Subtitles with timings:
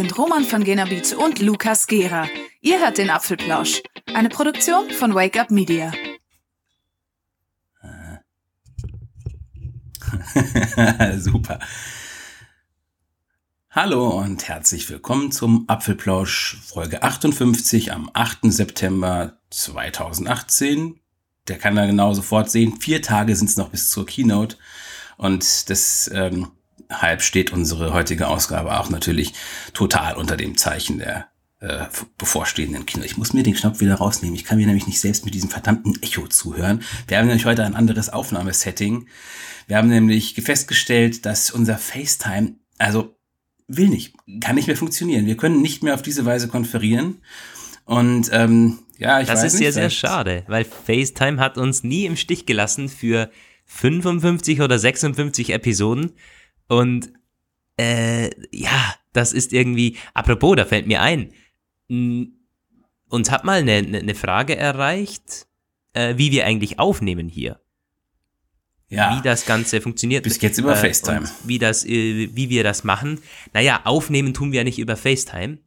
[0.00, 2.26] sind Roman von Genabit und Lukas Gera.
[2.62, 3.82] Ihr hört den Apfelplausch,
[4.14, 5.92] eine Produktion von Wake Up Media.
[11.18, 11.58] Super.
[13.68, 18.38] Hallo und herzlich willkommen zum Apfelplausch Folge 58 am 8.
[18.44, 20.98] September 2018.
[21.46, 22.80] Der kann da genau sofort sehen.
[22.80, 24.56] Vier Tage sind es noch bis zur Keynote.
[25.18, 26.52] Und das ähm,
[26.90, 29.34] halb steht unsere heutige Ausgabe auch natürlich
[29.72, 31.28] total unter dem Zeichen der
[31.60, 33.04] äh, bevorstehenden Kinder.
[33.04, 34.34] Ich muss mir den Knopf wieder rausnehmen.
[34.34, 36.82] Ich kann mir nämlich nicht selbst mit diesem verdammten Echo zuhören.
[37.06, 39.06] Wir haben nämlich heute ein anderes Aufnahmesetting.
[39.66, 43.14] Wir haben nämlich festgestellt, dass unser FaceTime, also
[43.68, 45.26] will nicht, kann nicht mehr funktionieren.
[45.26, 47.18] Wir können nicht mehr auf diese Weise konferieren.
[47.84, 51.84] Und ähm, ja, ich das weiß ist nicht, sehr, sehr schade, weil FaceTime hat uns
[51.84, 53.30] nie im Stich gelassen für
[53.66, 56.12] 55 oder 56 Episoden.
[56.70, 57.12] Und
[57.76, 61.32] äh, ja, das ist irgendwie, apropos, da fällt mir ein,
[63.08, 65.48] uns hat mal eine, eine Frage erreicht,
[65.94, 67.60] äh, wie wir eigentlich aufnehmen hier.
[68.88, 69.16] Ja.
[69.16, 70.22] Wie das Ganze funktioniert.
[70.22, 71.28] Bis jetzt über äh, FaceTime.
[71.42, 73.20] Wie, das, äh, wie wir das machen.
[73.52, 75.58] Naja, aufnehmen tun wir ja nicht über FaceTime,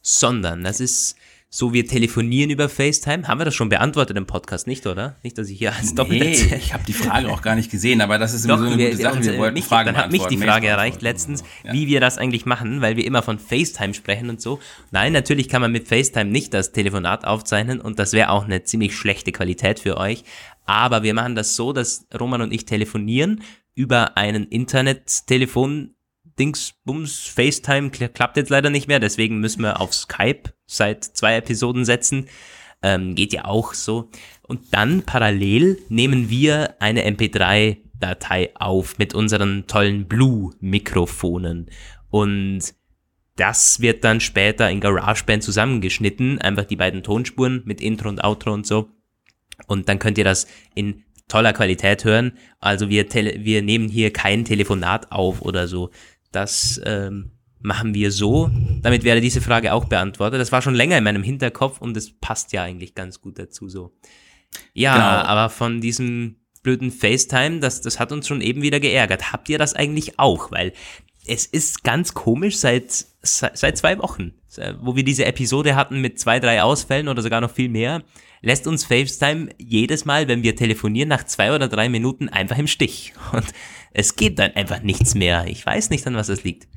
[0.00, 1.16] sondern das ist
[1.56, 3.28] so, wir telefonieren über FaceTime.
[3.28, 5.14] Haben wir das schon beantwortet im Podcast, nicht, oder?
[5.22, 8.00] Nicht, dass ich hier als Doppel Nee, ich habe die Frage auch gar nicht gesehen,
[8.00, 9.22] aber das ist immer Doch, so eine wir, gute Sache.
[9.22, 11.72] Wir wollten mich, Fragen Dann hat mich die Frage erreicht letztens, ja.
[11.72, 14.58] wie wir das eigentlich machen, weil wir immer von FaceTime sprechen und so.
[14.90, 18.64] Nein, natürlich kann man mit FaceTime nicht das Telefonat aufzeichnen und das wäre auch eine
[18.64, 20.24] ziemlich schlechte Qualität für euch.
[20.66, 23.42] Aber wir machen das so, dass Roman und ich telefonieren
[23.76, 25.93] über einen Internettelefon
[26.38, 31.84] Dingsbums, FaceTime klappt jetzt leider nicht mehr, deswegen müssen wir auf Skype seit zwei Episoden
[31.84, 32.26] setzen.
[32.82, 34.10] Ähm, geht ja auch so.
[34.42, 41.70] Und dann parallel nehmen wir eine MP3-Datei auf mit unseren tollen Blue-Mikrofonen.
[42.10, 42.74] Und
[43.36, 48.52] das wird dann später in GarageBand zusammengeschnitten, einfach die beiden Tonspuren mit Intro und Outro
[48.52, 48.90] und so.
[49.66, 52.32] Und dann könnt ihr das in toller Qualität hören.
[52.60, 55.90] Also wir, wir nehmen hier kein Telefonat auf oder so.
[56.34, 58.50] Das ähm, machen wir so.
[58.82, 60.40] Damit wäre diese Frage auch beantwortet.
[60.40, 63.68] Das war schon länger in meinem Hinterkopf und es passt ja eigentlich ganz gut dazu
[63.68, 63.96] so.
[64.72, 65.28] Ja, genau.
[65.30, 69.32] aber von diesem blöden FaceTime, das, das hat uns schon eben wieder geärgert.
[69.32, 70.50] Habt ihr das eigentlich auch?
[70.50, 70.72] Weil
[71.26, 74.32] es ist ganz komisch seit, seit zwei Wochen,
[74.80, 78.02] wo wir diese Episode hatten mit zwei, drei Ausfällen oder sogar noch viel mehr,
[78.42, 82.66] lässt uns FaceTime jedes Mal, wenn wir telefonieren, nach zwei oder drei Minuten einfach im
[82.66, 83.14] Stich.
[83.32, 83.46] Und
[83.92, 85.46] es geht dann einfach nichts mehr.
[85.46, 86.68] Ich weiß nicht, an was es liegt.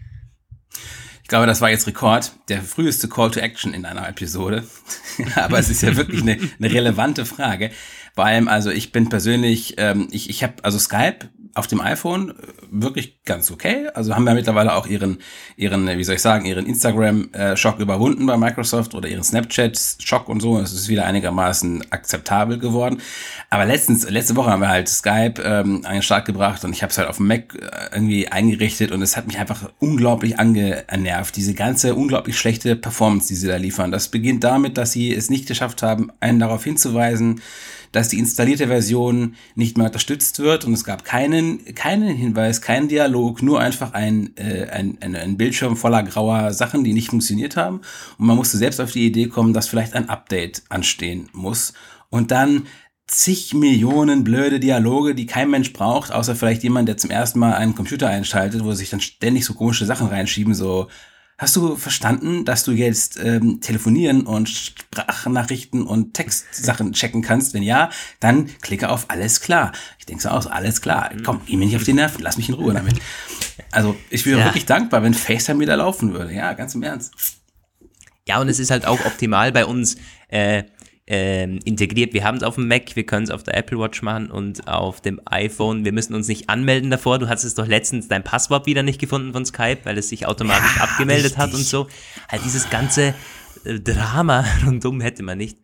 [1.24, 4.63] Ich glaube, das war jetzt Rekord, der früheste Call to Action in einer Episode.
[5.36, 7.72] Aber es ist ja wirklich eine, eine relevante Frage.
[8.16, 12.31] Vor allem, also ich bin persönlich, ähm, ich, ich habe, also Skype auf dem iPhone
[12.31, 12.34] äh,
[12.69, 13.88] wirklich ganz okay.
[13.94, 15.19] Also haben wir mittlerweile auch ihren,
[15.56, 20.59] ihren, wie soll ich sagen, ihren Instagram-Schock überwunden bei Microsoft oder ihren Snapchat-Schock und so.
[20.59, 23.01] Es ist wieder einigermaßen akzeptabel geworden.
[23.50, 26.84] Aber letztens, letzte Woche haben wir halt Skype ähm, an den Start gebracht und ich
[26.84, 30.39] habe es halt auf dem Mac äh, irgendwie eingerichtet und es hat mich einfach unglaublich
[30.39, 31.35] angenervt.
[31.35, 33.91] Diese ganze unglaublich schlechte Performance, die sie da liefern.
[33.91, 37.41] Das beginnt damit, dass sie es nicht geschafft haben, einen darauf hinzuweisen,
[37.92, 42.88] dass die installierte Version nicht mehr unterstützt wird und es gab keinen, keinen Hinweis, keinen
[42.88, 47.58] Dialog, nur einfach ein, äh, ein, ein, ein Bildschirm voller grauer Sachen, die nicht funktioniert
[47.58, 47.81] haben.
[48.18, 51.74] Und man musste selbst auf die Idee kommen, dass vielleicht ein Update anstehen muss.
[52.09, 52.64] Und dann
[53.08, 57.54] zig Millionen blöde Dialoge, die kein Mensch braucht, außer vielleicht jemand, der zum ersten Mal
[57.54, 60.88] einen Computer einschaltet, wo sich dann ständig so komische Sachen reinschieben, so
[61.40, 67.53] Hast du verstanden, dass du jetzt ähm, telefonieren und Sprachnachrichten und Textsachen checken kannst?
[67.53, 69.72] Wenn ja, dann klicke auf alles klar.
[70.00, 71.12] Ich denke so aus, alles klar.
[71.24, 72.96] Komm, geh mir nicht auf die Nerven, lass mich in Ruhe damit.
[73.70, 74.46] Also ich wäre ja.
[74.46, 76.34] wirklich dankbar, wenn FaceTime wieder laufen würde.
[76.34, 77.14] Ja, ganz im Ernst.
[78.28, 79.98] Ja, und es ist halt auch optimal bei uns.
[80.30, 80.64] Äh,
[81.07, 82.13] ähm, integriert.
[82.13, 84.68] Wir haben es auf dem Mac, wir können es auf der Apple Watch machen und
[84.68, 85.86] auf dem iPhone.
[85.86, 87.18] Wir müssen uns nicht anmelden davor.
[87.18, 90.75] Du hattest doch letztens dein Passwort wieder nicht gefunden von Skype, weil es sich automatisch
[90.75, 91.38] ja, abgemeldet richtig.
[91.38, 91.88] hat und so.
[92.30, 93.15] Halt dieses ganze
[93.63, 95.57] äh, Drama rundum hätte man nicht.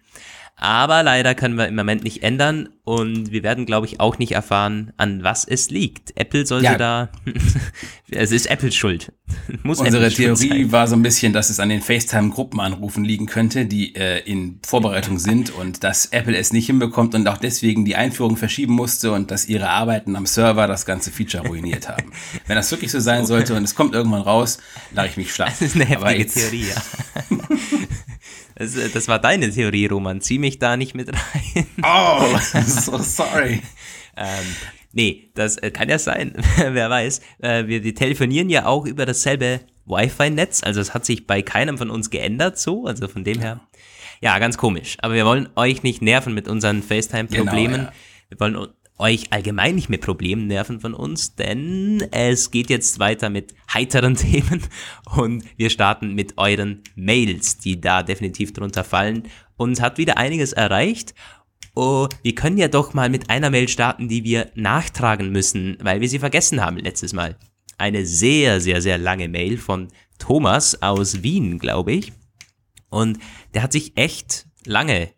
[0.56, 4.34] Aber leider können wir im Moment nicht ändern und wir werden, glaube ich, auch nicht
[4.34, 6.16] erfahren, an was es liegt.
[6.16, 6.78] Apple sollte ja.
[6.78, 7.10] da,
[8.12, 9.12] es ist Apples Schuld.
[9.64, 13.66] Muss Unsere Apples Theorie war so ein bisschen, dass es an den FaceTime-Gruppenanrufen liegen könnte,
[13.66, 17.96] die äh, in Vorbereitung sind und dass Apple es nicht hinbekommt und auch deswegen die
[17.96, 22.12] Einführung verschieben musste und dass ihre Arbeiten am Server das ganze Feature ruiniert haben.
[22.48, 24.60] Wenn das wirklich so sein sollte und es kommt irgendwann raus,
[24.92, 25.50] lache ich mich schlapp.
[25.50, 27.38] Das ist eine heftige Theorie, ja.
[28.56, 30.22] Das, das, war deine Theorie, Roman.
[30.22, 31.66] Zieh mich da nicht mit rein.
[31.84, 33.62] Oh, so sorry.
[34.18, 34.46] ähm,
[34.92, 36.34] nee, das äh, kann ja sein.
[36.58, 37.22] Wer weiß.
[37.40, 40.64] Äh, wir, wir telefonieren ja auch über dasselbe Wi-Fi-Netz.
[40.64, 42.86] Also es hat sich bei keinem von uns geändert so.
[42.86, 43.62] Also von dem her,
[44.22, 44.98] ja, ganz komisch.
[45.02, 47.74] Aber wir wollen euch nicht nerven mit unseren FaceTime-Problemen.
[47.74, 47.94] Genau, ja.
[48.30, 48.68] Wir wollen
[49.04, 54.16] euch allgemein nicht mit Problemen nerven von uns, denn es geht jetzt weiter mit heiteren
[54.16, 54.64] Themen
[55.16, 59.24] und wir starten mit euren Mails, die da definitiv drunter fallen.
[59.58, 61.14] Uns hat wieder einiges erreicht
[61.76, 66.02] Oh, wir können ja doch mal mit einer Mail starten, die wir nachtragen müssen, weil
[66.02, 67.36] wir sie vergessen haben letztes Mal.
[67.80, 69.88] Eine sehr, sehr, sehr lange Mail von
[70.20, 72.14] Thomas aus Wien, glaube ich.
[72.90, 73.18] Und
[73.56, 75.10] der hat sich echt lange,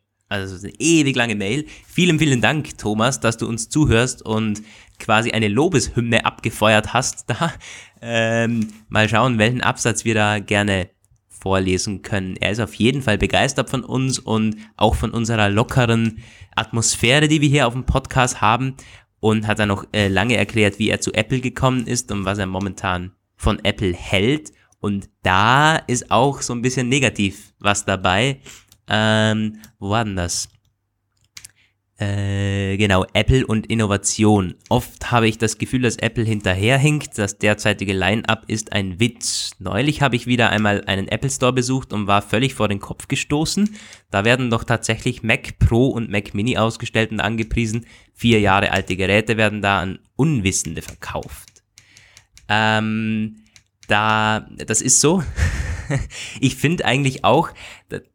[0.42, 1.66] also eine ewig lange Mail.
[1.88, 4.62] Vielen, vielen Dank, Thomas, dass du uns zuhörst und
[5.00, 7.54] quasi eine Lobeshymne abgefeuert hast da.
[8.02, 10.90] Ähm, mal schauen, welchen Absatz wir da gerne
[11.28, 12.38] vorlesen können.
[12.38, 16.20] Er ist auf jeden Fall begeistert von uns und auch von unserer lockeren
[16.56, 18.76] Atmosphäre, die wir hier auf dem Podcast haben
[19.20, 22.38] und hat dann noch äh, lange erklärt, wie er zu Apple gekommen ist und was
[22.38, 24.52] er momentan von Apple hält.
[24.80, 28.40] Und da ist auch so ein bisschen negativ was dabei.
[28.88, 30.50] Ähm, wo war denn das?
[31.98, 34.56] Äh, genau, Apple und Innovation.
[34.68, 37.18] Oft habe ich das Gefühl, dass Apple hinterherhinkt.
[37.18, 39.52] Das derzeitige Line-up ist ein Witz.
[39.60, 43.08] Neulich habe ich wieder einmal einen Apple Store besucht und war völlig vor den Kopf
[43.08, 43.78] gestoßen.
[44.12, 47.86] Da werden doch tatsächlich Mac Pro und Mac Mini ausgestellt und angepriesen.
[48.14, 51.64] Vier Jahre alte Geräte werden da an Unwissende verkauft.
[52.50, 53.38] Ähm,
[53.88, 55.24] da, das ist so.
[56.40, 57.50] ich finde eigentlich auch,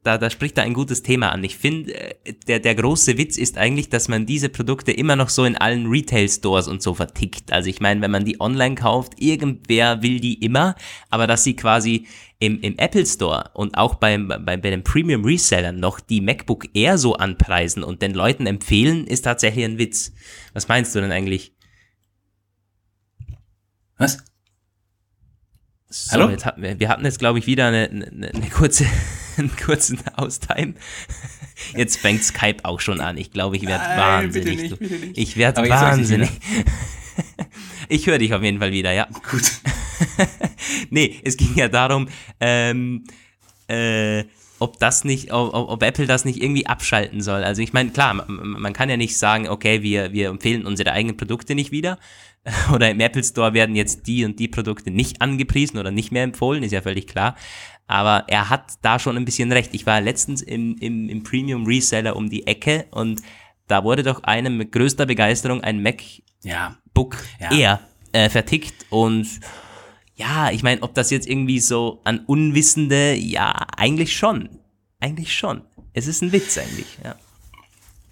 [0.03, 1.45] da, da spricht da ein gutes Thema an.
[1.45, 5.29] Ich finde, äh, der, der große Witz ist eigentlich, dass man diese Produkte immer noch
[5.29, 7.53] so in allen Retail-Stores und so vertickt.
[7.53, 10.75] Also ich meine, wenn man die online kauft, irgendwer will die immer,
[11.09, 12.07] aber dass sie quasi
[12.39, 16.67] im, im Apple Store und auch beim, bei, bei den Premium Resellern noch die MacBook
[16.75, 20.13] Air so anpreisen und den Leuten empfehlen, ist tatsächlich ein Witz.
[20.55, 21.55] Was meinst du denn eigentlich?
[23.99, 24.25] Was?
[25.93, 26.31] So, Hallo?
[26.31, 28.87] Jetzt hatten wir, wir hatten jetzt, glaube ich, wieder eine, eine, eine kurze,
[29.37, 30.75] einen kurzen Austime.
[31.77, 33.19] Jetzt fängt Skype auch schon an.
[33.19, 34.71] Ich glaube, ich werde wahnsinnig.
[34.71, 35.19] Nicht, nicht.
[35.19, 36.31] Ich werde wahnsinnig.
[37.93, 39.09] Ich höre dich auf jeden Fall wieder, ja.
[39.29, 39.51] Gut.
[40.91, 42.07] nee, es ging ja darum,
[42.39, 43.03] ähm,
[43.67, 44.25] äh,
[44.61, 47.43] ob das nicht, ob, ob, Apple das nicht irgendwie abschalten soll.
[47.43, 50.93] Also ich meine, klar, man, man, kann ja nicht sagen, okay, wir, wir empfehlen unsere
[50.93, 51.99] eigenen Produkte nicht wieder.
[52.75, 56.23] Oder im Apple Store werden jetzt die und die Produkte nicht angepriesen oder nicht mehr
[56.23, 57.37] empfohlen, ist ja völlig klar.
[57.87, 59.75] Aber er hat da schon ein bisschen recht.
[59.75, 63.21] Ich war letztens im, im, im Premium Reseller um die Ecke und
[63.67, 67.53] da wurde doch einem mit größter Begeisterung ein MacBook ja.
[67.53, 67.81] Air
[68.13, 69.29] äh, vertickt und
[70.17, 74.51] ja, ich meine, ob das jetzt irgendwie so an Unwissende, ja, eigentlich schon.
[75.01, 75.63] Eigentlich schon.
[75.95, 77.17] Es ist ein Witz eigentlich, ja.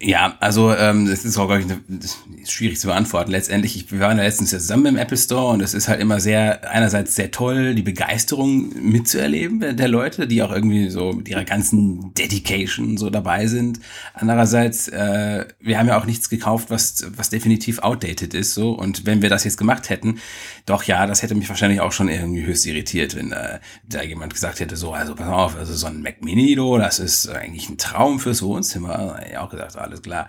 [0.01, 1.99] Ja, also ähm, das ist auch, glaube ich, eine,
[2.47, 3.31] schwierig zu beantworten.
[3.31, 6.21] Letztendlich, ich, wir waren ja letztens zusammen im Apple Store und es ist halt immer
[6.21, 11.43] sehr, einerseits sehr toll, die Begeisterung mitzuerleben der Leute, die auch irgendwie so mit ihrer
[11.43, 13.81] ganzen Dedication so dabei sind.
[14.13, 18.53] Andererseits, äh, wir haben ja auch nichts gekauft, was, was definitiv outdated ist.
[18.53, 20.19] so Und wenn wir das jetzt gemacht hätten,
[20.65, 24.33] doch ja, das hätte mich wahrscheinlich auch schon irgendwie höchst irritiert, wenn äh, da jemand
[24.33, 27.77] gesagt hätte, so, also pass auf, also so ein Mac Mini, das ist eigentlich ein
[27.77, 29.19] Traum fürs Wohnzimmer.
[29.29, 30.27] Ich auch gesagt, alles klar.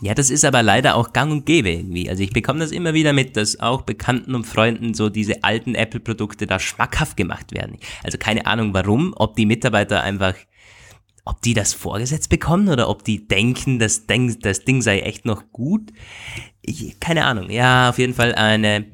[0.00, 2.08] Ja, das ist aber leider auch gang und gäbe irgendwie.
[2.08, 5.74] Also ich bekomme das immer wieder mit, dass auch Bekannten und Freunden so diese alten
[5.74, 7.78] Apple-Produkte da schmackhaft gemacht werden.
[8.04, 10.34] Also keine Ahnung warum, ob die Mitarbeiter einfach,
[11.24, 15.24] ob die das vorgesetzt bekommen oder ob die denken, das Ding, das Ding sei echt
[15.24, 15.92] noch gut.
[16.62, 17.50] Ich, keine Ahnung.
[17.50, 18.86] Ja, auf jeden Fall eine,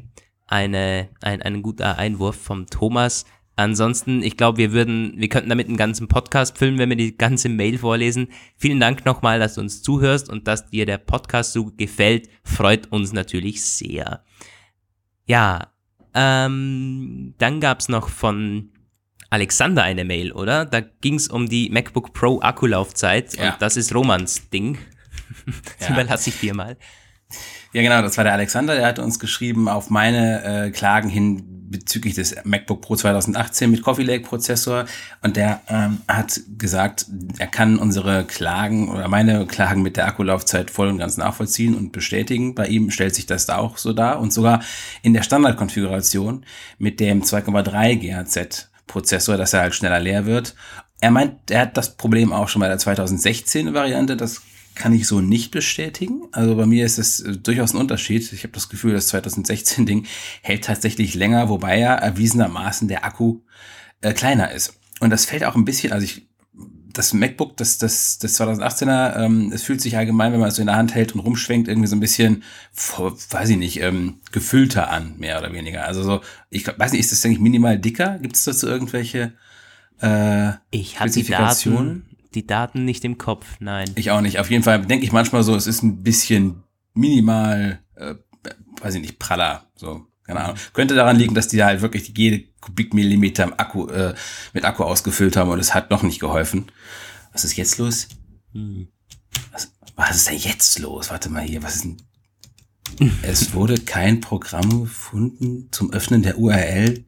[0.47, 3.26] eine, ein, ein guter Einwurf vom Thomas.
[3.56, 7.16] Ansonsten, ich glaube, wir würden, wir könnten damit einen ganzen Podcast füllen, wenn wir die
[7.16, 8.28] ganze Mail vorlesen.
[8.56, 12.28] Vielen Dank nochmal, dass du uns zuhörst und dass dir der Podcast so gefällt.
[12.42, 14.25] Freut uns natürlich sehr.
[15.26, 15.68] Ja,
[16.14, 18.70] ähm, dann gab's noch von
[19.30, 20.64] Alexander eine Mail, oder?
[20.64, 23.52] Da ging's um die MacBook Pro Akkulaufzeit ja.
[23.52, 24.78] und das ist Romans Ding.
[25.78, 25.94] Das ja.
[25.94, 26.76] überlasse ich dir mal.
[27.73, 31.53] Ja, genau, das war der Alexander, der hatte uns geschrieben auf meine äh, Klagen hin
[31.78, 34.87] bezüglich des MacBook Pro 2018 mit Coffee Lake Prozessor
[35.23, 37.07] und der ähm, hat gesagt,
[37.38, 41.93] er kann unsere Klagen oder meine Klagen mit der Akkulaufzeit voll und ganz nachvollziehen und
[41.93, 42.54] bestätigen.
[42.54, 44.62] Bei ihm stellt sich das da auch so dar und sogar
[45.02, 46.45] in der Standardkonfiguration
[46.78, 50.54] mit dem 2,3 GHz Prozessor, dass er halt schneller leer wird.
[51.00, 54.43] Er meint, er hat das Problem auch schon bei der 2016 Variante, das
[54.75, 56.23] kann ich so nicht bestätigen.
[56.33, 58.33] Also bei mir ist es äh, durchaus ein Unterschied.
[58.33, 60.07] Ich habe das Gefühl, das 2016-Ding
[60.43, 63.40] hält tatsächlich länger, wobei ja erwiesenermaßen der Akku
[64.00, 64.78] äh, kleiner ist.
[65.00, 66.26] Und das fällt auch ein bisschen, also ich
[66.95, 70.62] das MacBook, das, das, das 2018er, ähm, es fühlt sich allgemein, wenn man es so
[70.62, 72.45] in der Hand hält und rumschwenkt, irgendwie so ein bisschen,
[73.31, 75.85] weiß ich nicht, ähm, gefüllter an, mehr oder weniger.
[75.85, 78.19] Also so, ich weiß nicht, ist das eigentlich minimal dicker?
[78.21, 79.33] Gibt es dazu irgendwelche
[80.00, 83.90] äh, Ich habe die Daten, die Daten nicht im Kopf, nein.
[83.94, 84.38] Ich auch nicht.
[84.38, 86.62] Auf jeden Fall denke ich manchmal so, es ist ein bisschen
[86.94, 88.14] minimal, äh,
[88.80, 90.56] weiß ich nicht, praller, so keine Ahnung.
[90.72, 94.14] Könnte daran liegen, dass die halt wirklich jede Kubikmillimeter im Akku, äh,
[94.54, 96.66] mit Akku ausgefüllt haben und es hat noch nicht geholfen.
[97.32, 98.08] Was ist jetzt los?
[98.52, 98.88] Hm.
[99.52, 101.10] Was, was ist denn jetzt los?
[101.10, 101.96] Warte mal hier, was ist denn?
[103.22, 107.04] es wurde kein Programm gefunden zum Öffnen der URL.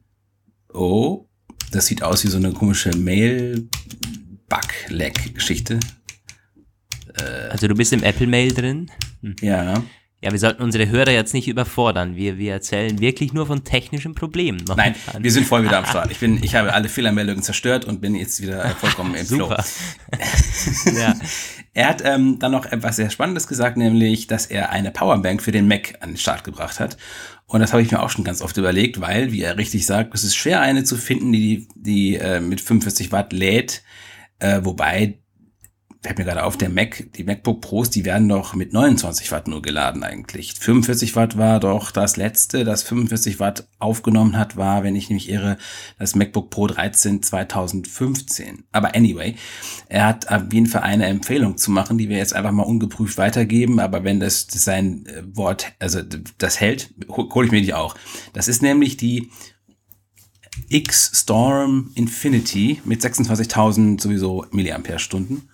[0.73, 1.27] Oh,
[1.71, 2.91] das sieht aus wie so eine komische
[4.49, 5.79] Mail-Bug-Lag-Geschichte.
[7.19, 8.91] Äh, also du bist im Apple Mail drin?
[9.21, 9.35] Hm.
[9.41, 9.83] Ja.
[10.19, 12.15] Ja, wir sollten unsere Hörer jetzt nicht überfordern.
[12.15, 14.65] Wir, wir erzählen wirklich nur von technischen Problemen.
[14.75, 16.09] Nein, wir sind voll wieder am Start.
[16.09, 19.25] Ich, bin, ich habe alle Fehlermeldungen zerstört und bin jetzt wieder vollkommen im.
[19.27, 19.49] Flow.
[20.97, 21.15] ja.
[21.75, 25.51] Er hat ähm, dann noch etwas sehr Spannendes gesagt, nämlich, dass er eine Powerbank für
[25.51, 26.97] den Mac an den Start gebracht hat.
[27.45, 30.15] Und das habe ich mir auch schon ganz oft überlegt, weil, wie er richtig sagt,
[30.15, 33.83] es ist schwer, eine zu finden, die, die äh, mit 45 Watt lädt.
[34.39, 35.19] Äh, wobei
[36.01, 39.47] fällt mir gerade auf, der Mac, die MacBook Pros, die werden doch mit 29 Watt
[39.47, 40.53] nur geladen eigentlich.
[40.53, 45.29] 45 Watt war doch das letzte, das 45 Watt aufgenommen hat, war, wenn ich nicht
[45.29, 45.57] irre,
[45.99, 48.65] das MacBook Pro 13 2015.
[48.71, 49.35] Aber anyway,
[49.89, 53.17] er hat auf jeden Fall eine Empfehlung zu machen, die wir jetzt einfach mal ungeprüft
[53.17, 56.01] weitergeben, aber wenn das, das sein äh, Wort, also
[56.37, 57.95] das hält, hole ich mir die auch.
[58.33, 59.29] Das ist nämlich die
[60.69, 65.49] X-Storm Infinity mit 26.000 sowieso Milliampere-Stunden.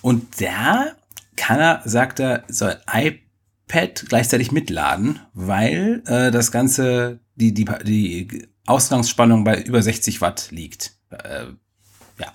[0.00, 0.92] Und da
[1.36, 8.48] kann er, sagt er, soll iPad gleichzeitig mitladen, weil äh, das Ganze, die, die, die
[8.66, 10.92] Ausgangsspannung bei über 60 Watt liegt.
[11.10, 11.46] Äh,
[12.18, 12.32] ja.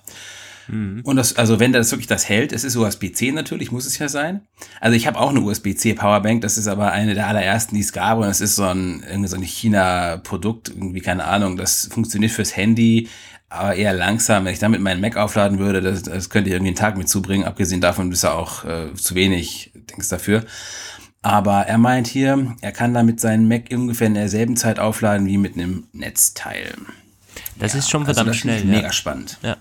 [0.68, 1.00] Mhm.
[1.04, 4.08] Und das, also wenn das wirklich das hält, es ist USB-C natürlich, muss es ja
[4.08, 4.42] sein.
[4.80, 7.92] Also ich habe auch eine USB-C Powerbank, das ist aber eine der allerersten, die es
[7.92, 12.32] gab und das ist so ein, irgendwie so ein China-Produkt, irgendwie keine Ahnung, das funktioniert
[12.32, 13.08] fürs Handy,
[13.48, 14.44] aber eher langsam.
[14.44, 17.46] Wenn ich damit meinen Mac aufladen würde, das, das könnte ich irgendwie einen Tag mitzubringen.
[17.46, 20.44] Abgesehen davon ist er auch äh, zu wenig, denkst dafür.
[21.22, 25.38] Aber er meint hier, er kann damit seinen Mac ungefähr in derselben Zeit aufladen wie
[25.38, 26.74] mit einem Netzteil.
[27.58, 28.64] Das ja, ist schon verdammt also schnell.
[28.64, 28.92] Mega ja.
[28.92, 29.38] spannend.
[29.42, 29.56] Ja.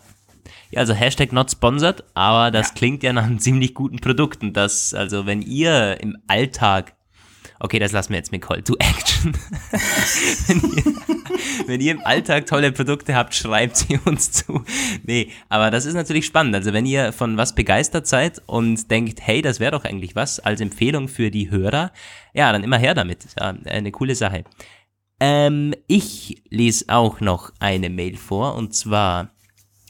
[0.71, 2.73] Ja, also Hashtag not sponsored, aber das ja.
[2.75, 4.41] klingt ja nach einem ziemlich guten Produkt.
[4.41, 6.97] Und das, also wenn ihr im Alltag
[7.59, 9.33] Okay, das lassen wir jetzt mit Call to Action.
[10.47, 10.93] wenn, ihr,
[11.65, 14.63] wenn, ihr, im Alltag tolle Produkte habt, schreibt sie uns zu.
[15.03, 16.53] Nee, aber das ist natürlich spannend.
[16.53, 20.39] Also wenn ihr von was begeistert seid und denkt, hey, das wäre doch eigentlich was
[20.39, 21.91] als Empfehlung für die Hörer,
[22.33, 23.25] ja, dann immer her damit.
[23.39, 24.43] Ja, eine coole Sache.
[25.19, 29.31] Ähm, ich lese auch noch eine Mail vor und zwar,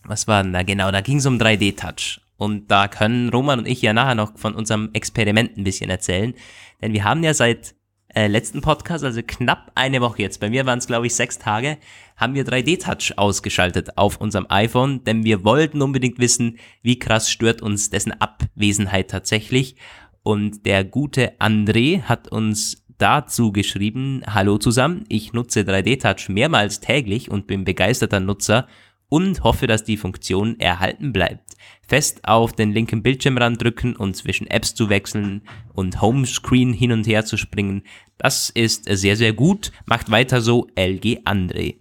[0.07, 0.91] was war denn da genau?
[0.91, 2.21] Da ging es um 3D-Touch.
[2.37, 6.33] Und da können Roman und ich ja nachher noch von unserem Experiment ein bisschen erzählen.
[6.81, 7.75] Denn wir haben ja seit
[8.13, 11.39] äh, letzten Podcast, also knapp eine Woche jetzt, bei mir waren es glaube ich sechs
[11.39, 11.77] Tage,
[12.15, 17.61] haben wir 3D-Touch ausgeschaltet auf unserem iPhone, denn wir wollten unbedingt wissen, wie krass stört
[17.61, 19.75] uns dessen Abwesenheit tatsächlich.
[20.23, 27.29] Und der gute André hat uns dazu geschrieben, hallo zusammen, ich nutze 3D-Touch mehrmals täglich
[27.29, 28.67] und bin begeisterter Nutzer
[29.09, 31.55] und hoffe, dass die Funktion erhalten bleibt.
[31.87, 37.07] Fest auf den linken Bildschirmrand drücken und zwischen Apps zu wechseln und Homescreen hin und
[37.07, 37.83] her zu springen,
[38.17, 39.71] das ist sehr, sehr gut.
[39.85, 41.77] Macht weiter so, LG André.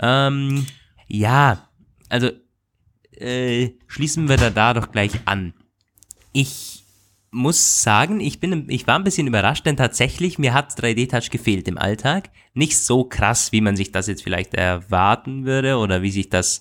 [0.00, 0.66] Ähm,
[1.06, 1.68] ja,
[2.08, 2.30] also
[3.12, 5.54] äh, schließen wir da, da doch gleich an.
[6.32, 6.73] Ich
[7.34, 11.68] muss sagen, ich bin, ich war ein bisschen überrascht, denn tatsächlich mir hat 3D-Touch gefehlt
[11.68, 12.30] im Alltag.
[12.54, 16.60] Nicht so krass, wie man sich das jetzt vielleicht erwarten würde oder wie sich das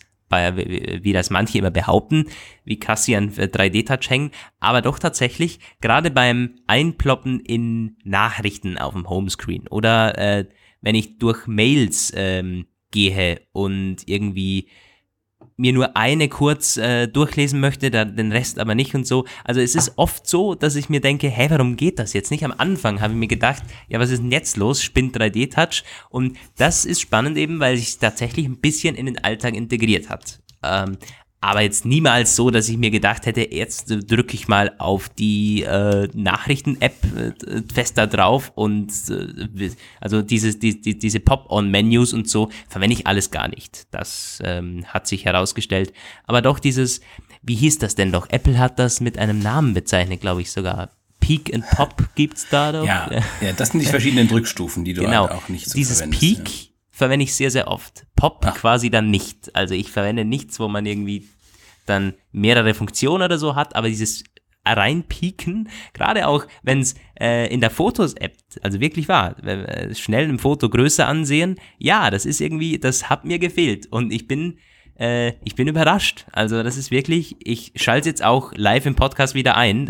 [0.55, 2.25] wie das manche immer behaupten,
[2.65, 8.93] wie krass sie an 3D-Touch hängen, aber doch tatsächlich gerade beim Einploppen in Nachrichten auf
[8.93, 10.45] dem Homescreen oder äh,
[10.81, 14.69] wenn ich durch Mails ähm, gehe und irgendwie
[15.57, 19.25] mir nur eine kurz äh, durchlesen möchte, dann den Rest aber nicht und so.
[19.43, 22.43] Also es ist oft so, dass ich mir denke, hä, warum geht das jetzt nicht?
[22.43, 24.81] Am Anfang habe ich mir gedacht, ja, was ist denn jetzt los?
[24.81, 25.83] Spinnt 3D-Touch.
[26.09, 30.39] Und das ist spannend eben, weil sich tatsächlich ein bisschen in den Alltag integriert hat.
[30.63, 30.97] Ähm,
[31.43, 35.63] aber jetzt niemals so, dass ich mir gedacht hätte, jetzt drücke ich mal auf die
[35.63, 39.69] äh, Nachrichten-App äh, fest da drauf und äh,
[39.99, 43.87] also dieses, die, die, diese Pop-on-Menus und so verwende ich alles gar nicht.
[43.91, 45.91] Das ähm, hat sich herausgestellt.
[46.23, 47.01] Aber doch dieses,
[47.41, 48.29] wie hieß das denn doch?
[48.29, 50.91] Apple hat das mit einem Namen bezeichnet, glaube ich sogar.
[51.19, 52.85] Peak and Pop gibt's da doch.
[52.85, 53.09] Ja,
[53.41, 55.27] ja, das sind die verschiedenen Drückstufen, die du genau.
[55.27, 56.72] halt auch nicht so Dieses Peak ja.
[56.93, 58.05] Verwende ich sehr, sehr oft.
[58.15, 58.55] Pop Ach.
[58.55, 59.53] quasi dann nicht.
[59.53, 61.27] Also ich verwende nichts, wo man irgendwie
[61.85, 64.23] dann mehrere Funktionen oder so hat, aber dieses
[64.65, 70.69] reinpieken, gerade auch wenn es äh, in der Fotos-App, also wirklich äh, schnell ein Foto
[70.69, 74.57] größer ansehen, ja, das ist irgendwie, das hat mir gefehlt und ich bin
[74.99, 76.25] äh, ich bin überrascht.
[76.31, 79.89] Also das ist wirklich, ich schalte jetzt auch live im Podcast wieder ein.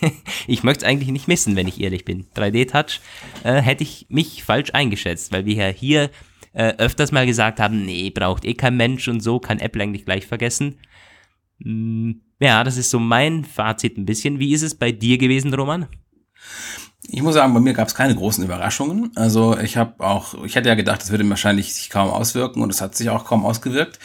[0.46, 2.26] ich möchte es eigentlich nicht missen, wenn ich ehrlich bin.
[2.36, 3.00] 3D-Touch
[3.44, 6.10] äh, hätte ich mich falsch eingeschätzt, weil wir ja hier
[6.56, 10.06] äh, öfters mal gesagt haben, nee, braucht eh kein Mensch und so, kann Apple eigentlich
[10.06, 10.78] gleich vergessen.
[11.62, 14.38] Hm, ja, das ist so mein Fazit ein bisschen.
[14.38, 15.86] Wie ist es bei dir gewesen, Roman?
[17.08, 19.12] Ich muss sagen, bei mir gab es keine großen Überraschungen.
[19.16, 22.70] Also ich habe auch, ich hätte ja gedacht, das würde wahrscheinlich sich kaum auswirken und
[22.70, 23.98] es hat sich auch kaum ausgewirkt.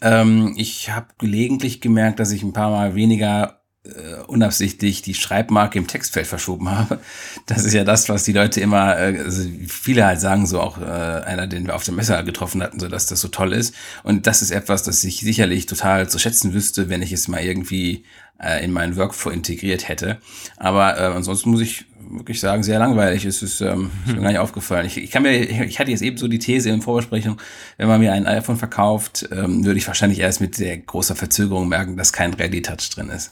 [0.00, 5.78] Ähm, ich habe gelegentlich gemerkt, dass ich ein paar Mal weniger äh, unabsichtlich die Schreibmarke
[5.78, 7.00] im Textfeld verschoben habe.
[7.46, 10.78] Das ist ja das, was die Leute immer, äh, also viele halt sagen, so auch
[10.78, 13.74] äh, einer, den wir auf dem Messer getroffen hatten, so dass das so toll ist.
[14.02, 17.42] Und das ist etwas, das ich sicherlich total zu schätzen wüsste, wenn ich es mal
[17.42, 18.04] irgendwie
[18.42, 20.18] äh, in meinen Workflow integriert hätte.
[20.56, 23.24] Aber äh, ansonsten muss ich wirklich sagen, sehr langweilig.
[23.24, 24.86] Es ist, ähm, ist mir gar nicht aufgefallen.
[24.86, 27.40] Ich, ich kann mir, ich hatte jetzt eben so die These in Vorbesprechung,
[27.76, 31.68] wenn man mir ein iPhone verkauft, ähm, würde ich wahrscheinlich erst mit sehr großer Verzögerung
[31.68, 33.30] merken, dass kein Ready Touch drin ist.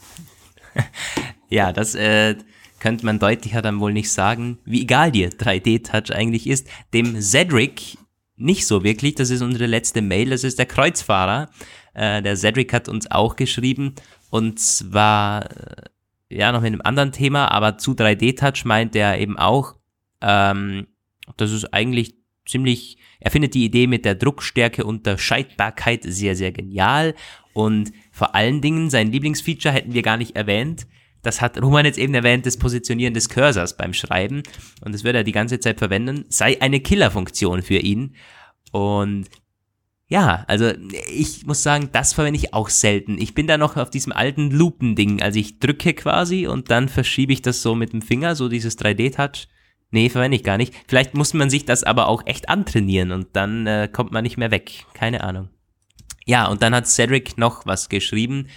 [1.49, 2.35] ja, das äh,
[2.79, 6.67] könnte man deutlicher dann wohl nicht sagen, wie egal dir 3D-Touch eigentlich ist.
[6.93, 7.97] Dem Cedric
[8.35, 9.15] nicht so wirklich.
[9.15, 10.29] Das ist unsere letzte Mail.
[10.29, 11.49] Das ist der Kreuzfahrer.
[11.93, 13.95] Äh, der Cedric hat uns auch geschrieben.
[14.29, 15.83] Und zwar, äh,
[16.29, 19.75] ja, noch mit einem anderen Thema, aber zu 3D-Touch meint er eben auch,
[20.21, 20.87] ähm,
[21.37, 22.15] das ist eigentlich
[22.45, 27.15] ziemlich, er findet die Idee mit der Druckstärke und der Scheidbarkeit sehr, sehr genial.
[27.53, 30.87] Und vor allen Dingen, sein Lieblingsfeature hätten wir gar nicht erwähnt.
[31.21, 34.41] Das hat Roman jetzt eben erwähnt, das Positionieren des Cursors beim Schreiben.
[34.83, 36.25] Und das wird er die ganze Zeit verwenden.
[36.27, 38.15] Sei eine Killerfunktion für ihn.
[38.71, 39.27] Und
[40.07, 40.71] ja, also
[41.13, 43.19] ich muss sagen, das verwende ich auch selten.
[43.19, 45.21] Ich bin da noch auf diesem alten Lupen-Ding.
[45.21, 48.79] Also ich drücke quasi und dann verschiebe ich das so mit dem Finger, so dieses
[48.79, 49.47] 3D-Touch.
[49.91, 50.73] Nee, verwende ich gar nicht.
[50.87, 54.37] Vielleicht muss man sich das aber auch echt antrainieren und dann äh, kommt man nicht
[54.37, 54.87] mehr weg.
[54.95, 55.49] Keine Ahnung.
[56.27, 58.47] Ja, und dann hat Cedric noch was geschrieben.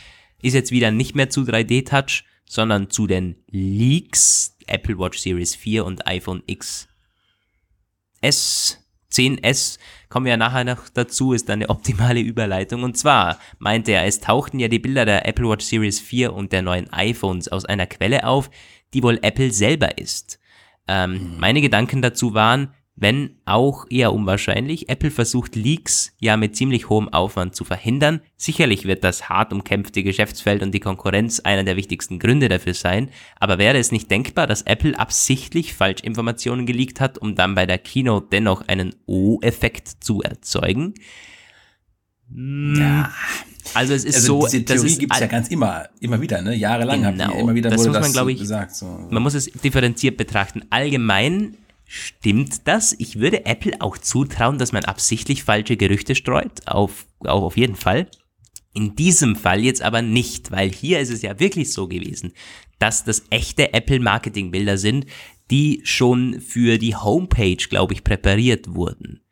[0.42, 4.56] Ist jetzt wieder nicht mehr zu 3D-Touch, sondern zu den Leaks.
[4.66, 6.86] Apple Watch Series 4 und iPhone X
[8.20, 8.78] S
[9.12, 9.78] 10S,
[10.08, 12.84] kommen wir ja nachher noch dazu, ist eine optimale Überleitung.
[12.84, 16.52] Und zwar meinte er, es tauchten ja die Bilder der Apple Watch Series 4 und
[16.52, 18.50] der neuen iPhones aus einer Quelle auf,
[18.94, 20.38] die wohl Apple selber ist.
[20.86, 21.40] Ähm, mhm.
[21.40, 24.88] Meine Gedanken dazu waren, wenn auch eher unwahrscheinlich.
[24.88, 28.20] Apple versucht Leaks ja mit ziemlich hohem Aufwand zu verhindern.
[28.36, 33.08] Sicherlich wird das hart umkämpfte Geschäftsfeld und die Konkurrenz einer der wichtigsten Gründe dafür sein,
[33.40, 37.78] aber wäre es nicht denkbar, dass Apple absichtlich Falschinformationen geleakt hat, um dann bei der
[37.78, 40.94] Keynote dennoch einen O-Effekt zu erzeugen?
[42.32, 43.10] Ja.
[43.74, 46.54] Also es ist also so, diese Theorie gibt es ja ganz immer, immer wieder, ne?
[46.54, 48.74] Jahrelang genau, haben die immer wieder das muss man, das ich, gesagt.
[48.74, 49.06] So.
[49.10, 50.62] Man muss es differenziert betrachten.
[50.70, 51.56] Allgemein
[51.92, 52.94] Stimmt das?
[53.00, 56.64] Ich würde Apple auch zutrauen, dass man absichtlich falsche Gerüchte streut.
[56.68, 58.08] Auf, auf, auf jeden Fall.
[58.72, 62.32] In diesem Fall jetzt aber nicht, weil hier ist es ja wirklich so gewesen,
[62.78, 65.06] dass das echte Apple-Marketing-Bilder sind,
[65.50, 69.22] die schon für die Homepage, glaube ich, präpariert wurden.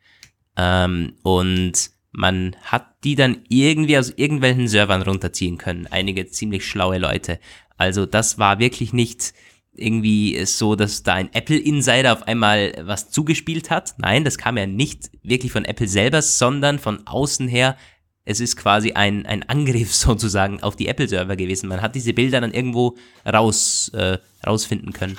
[0.57, 5.87] Ähm, und man hat die dann irgendwie aus irgendwelchen Servern runterziehen können.
[5.87, 7.39] Einige ziemlich schlaue Leute.
[7.77, 9.33] Also das war wirklich nicht
[9.73, 13.95] irgendwie so, dass da ein Apple Insider auf einmal was zugespielt hat.
[13.97, 17.77] Nein, das kam ja nicht wirklich von Apple selber, sondern von außen her.
[18.25, 21.69] Es ist quasi ein, ein Angriff sozusagen auf die Apple-Server gewesen.
[21.69, 25.17] Man hat diese Bilder dann irgendwo raus, äh, rausfinden können.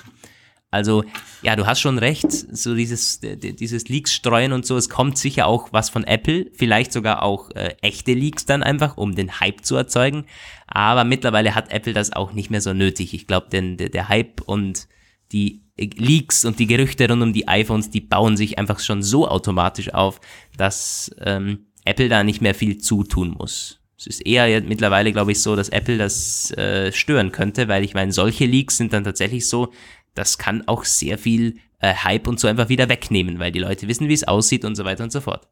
[0.72, 1.02] Also,
[1.42, 5.46] ja, du hast schon recht, so dieses, dieses Leaks streuen und so, es kommt sicher
[5.46, 9.64] auch was von Apple, vielleicht sogar auch äh, echte Leaks dann einfach, um den Hype
[9.64, 10.26] zu erzeugen.
[10.68, 13.14] Aber mittlerweile hat Apple das auch nicht mehr so nötig.
[13.14, 14.86] Ich glaube, denn der, der Hype und
[15.32, 19.26] die Leaks und die Gerüchte rund um die iPhones, die bauen sich einfach schon so
[19.26, 20.20] automatisch auf,
[20.56, 23.80] dass ähm, Apple da nicht mehr viel zutun muss.
[23.98, 27.92] Es ist eher mittlerweile, glaube ich, so, dass Apple das äh, stören könnte, weil ich
[27.92, 29.72] meine, solche Leaks sind dann tatsächlich so,
[30.14, 33.88] das kann auch sehr viel äh, Hype und so einfach wieder wegnehmen, weil die Leute
[33.88, 35.48] wissen, wie es aussieht und so weiter und so fort.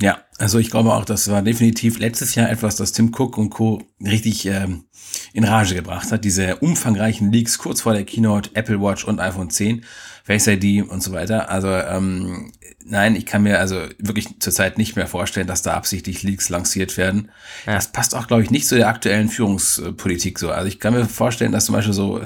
[0.00, 3.50] Ja, also ich glaube auch, das war definitiv letztes Jahr etwas, das Tim Cook und
[3.50, 3.82] Co.
[4.02, 4.84] richtig ähm,
[5.34, 6.24] in Rage gebracht hat.
[6.24, 9.84] Diese umfangreichen Leaks kurz vor der Keynote, Apple Watch und iPhone 10,
[10.30, 11.50] Face ID und so weiter.
[11.50, 12.52] Also ähm,
[12.84, 16.96] nein, ich kann mir also wirklich zurzeit nicht mehr vorstellen, dass da absichtlich Leaks lanciert
[16.96, 17.30] werden.
[17.66, 17.74] Ja.
[17.74, 20.52] Das passt auch, glaube ich, nicht zu der aktuellen Führungspolitik so.
[20.52, 22.20] Also ich kann mir vorstellen, dass zum Beispiel so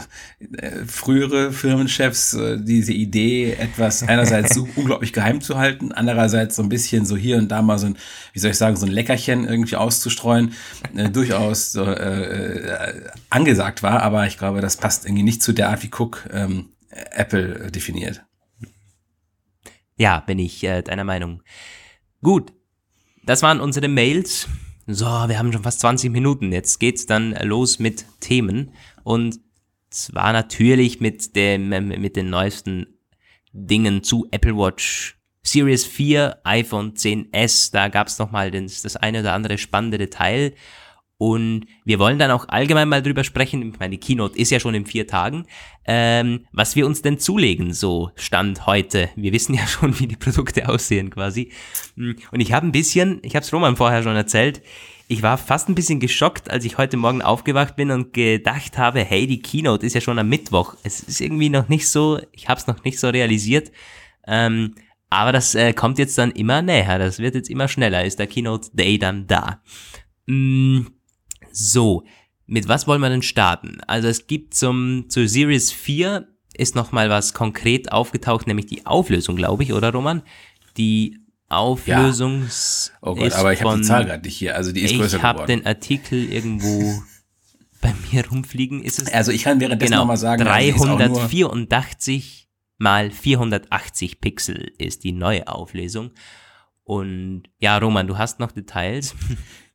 [0.59, 6.63] äh, frühere Firmenchefs äh, diese Idee, etwas einerseits so unglaublich geheim zu halten, andererseits so
[6.63, 7.97] ein bisschen so hier und da mal so ein,
[8.35, 10.53] wie soll ich sagen, so ein Leckerchen irgendwie auszustreuen,
[10.95, 14.03] äh, durchaus so, äh, äh, angesagt war.
[14.03, 18.25] Aber ich glaube, das passt irgendwie nicht zu der Art, wie Cook ähm, Apple definiert.
[19.97, 21.43] Ja, bin ich äh, deiner Meinung.
[22.23, 22.53] Gut,
[23.25, 24.49] das waren unsere Mails.
[24.87, 26.53] So, wir haben schon fast 20 Minuten.
[26.53, 28.73] Jetzt geht's dann los mit Themen.
[29.03, 29.41] Und
[29.91, 32.87] zwar natürlich mit dem, mit den neuesten
[33.53, 37.73] Dingen zu Apple Watch Series 4, iPhone 10s.
[37.73, 40.55] Da gab's noch mal das, das eine oder andere spannende Detail.
[41.17, 44.59] Und wir wollen dann auch allgemein mal drüber sprechen, ich meine, die Keynote ist ja
[44.59, 45.47] schon in vier Tagen,
[45.85, 49.11] ähm, was wir uns denn zulegen, so Stand heute.
[49.15, 51.53] Wir wissen ja schon, wie die Produkte aussehen quasi.
[51.97, 54.61] Hm, und ich habe ein bisschen, ich habe es Roman vorher schon erzählt,
[55.07, 59.05] ich war fast ein bisschen geschockt, als ich heute Morgen aufgewacht bin und gedacht habe,
[59.05, 60.77] hey, die Keynote ist ja schon am Mittwoch.
[60.83, 63.71] Es ist irgendwie noch nicht so, ich habe es noch nicht so realisiert.
[64.27, 64.75] Ähm,
[65.11, 68.27] aber das äh, kommt jetzt dann immer näher, das wird jetzt immer schneller, ist der
[68.27, 69.61] Keynote Day dann da.
[70.27, 70.87] Mm,
[71.57, 72.05] so,
[72.47, 73.79] mit was wollen wir denn starten?
[73.87, 79.37] Also es gibt zum, zur Series 4 ist nochmal was konkret aufgetaucht, nämlich die Auflösung,
[79.37, 80.23] glaube ich, oder Roman?
[80.77, 82.43] Die Auflösung.
[82.43, 82.49] Ja.
[83.03, 84.57] Oh Gott, aber ich habe die Zahl gerade nicht hier.
[84.57, 85.19] Also die ist größer geworden.
[85.19, 87.03] Ich habe den Artikel irgendwo
[87.81, 88.83] bei mir rumfliegen.
[88.83, 89.13] Ist es?
[89.13, 96.11] Also ich kann währenddessen genau, nochmal sagen, 384 mal 480 Pixel ist die neue Auflösung.
[96.83, 99.15] Und ja, Roman, du hast noch Details.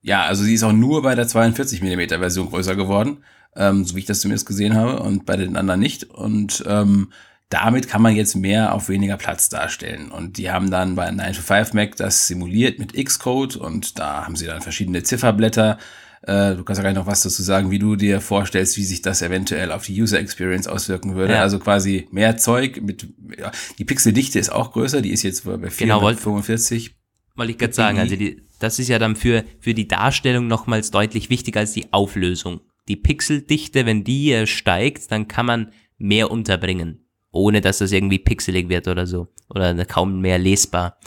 [0.01, 3.23] Ja, also sie ist auch nur bei der 42 mm Version größer geworden,
[3.55, 6.05] ähm, so wie ich das zumindest gesehen habe, und bei den anderen nicht.
[6.05, 7.09] Und ähm,
[7.49, 10.11] damit kann man jetzt mehr auf weniger Platz darstellen.
[10.11, 11.35] Und die haben dann bei 9
[11.73, 15.79] Mac das simuliert mit Xcode und da haben sie dann verschiedene Zifferblätter.
[16.21, 19.01] Äh, du kannst ja gleich noch was dazu sagen, wie du dir vorstellst, wie sich
[19.01, 21.33] das eventuell auf die User Experience auswirken würde.
[21.33, 21.41] Ja.
[21.41, 23.07] Also quasi mehr Zeug mit,
[23.37, 26.85] ja, die Pixeldichte ist auch größer, die ist jetzt bei 445.
[26.85, 26.98] Genau,
[27.39, 30.91] wollte ich gerade sagen, also die, das ist ja dann für, für die Darstellung nochmals
[30.91, 32.61] deutlich wichtiger als die Auflösung.
[32.87, 38.19] Die Pixeldichte, wenn die äh, steigt, dann kann man mehr unterbringen, ohne dass das irgendwie
[38.19, 39.27] pixelig wird oder so.
[39.49, 40.97] Oder kaum mehr lesbar.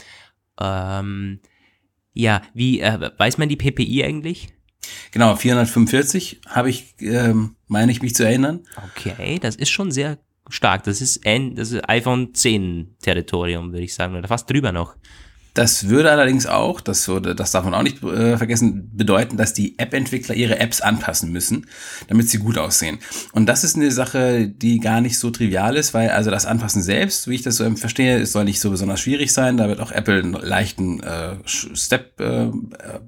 [0.60, 1.40] Ähm,
[2.14, 4.48] ja, wie, äh, weiß man die PPI eigentlich?
[5.12, 8.60] Genau, 445 habe ich, ähm, meine ich mich zu erinnern.
[8.96, 10.18] Okay, das ist schon sehr
[10.48, 10.84] stark.
[10.84, 14.96] Das ist, ein, das ist iPhone 10 Territorium, würde ich sagen, oder fast drüber noch.
[15.54, 19.52] Das würde allerdings auch, das, würde, das darf man auch nicht äh, vergessen, bedeuten, dass
[19.52, 21.66] die App-Entwickler ihre Apps anpassen müssen,
[22.08, 22.98] damit sie gut aussehen.
[23.32, 26.82] Und das ist eine Sache, die gar nicht so trivial ist, weil also das Anpassen
[26.82, 29.58] selbst, wie ich das so verstehe, es soll nicht so besonders schwierig sein.
[29.58, 32.50] Da wird auch Apple einen leichten äh, Step äh,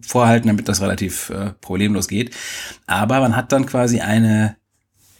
[0.02, 2.34] vorhalten, damit das relativ äh, problemlos geht.
[2.86, 4.56] Aber man hat dann quasi eine,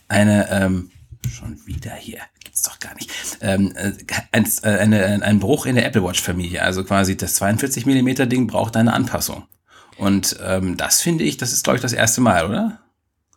[0.09, 0.91] eine ähm,
[1.29, 3.11] schon wieder hier gibt's doch gar nicht.
[3.41, 3.93] Ähm, äh,
[4.33, 6.63] ein, äh, eine, ein Bruch in der Apple Watch Familie.
[6.63, 9.45] Also quasi das 42 mm Ding braucht eine Anpassung.
[9.97, 12.81] Und ähm, das finde ich, das ist glaube ich das erste Mal, oder?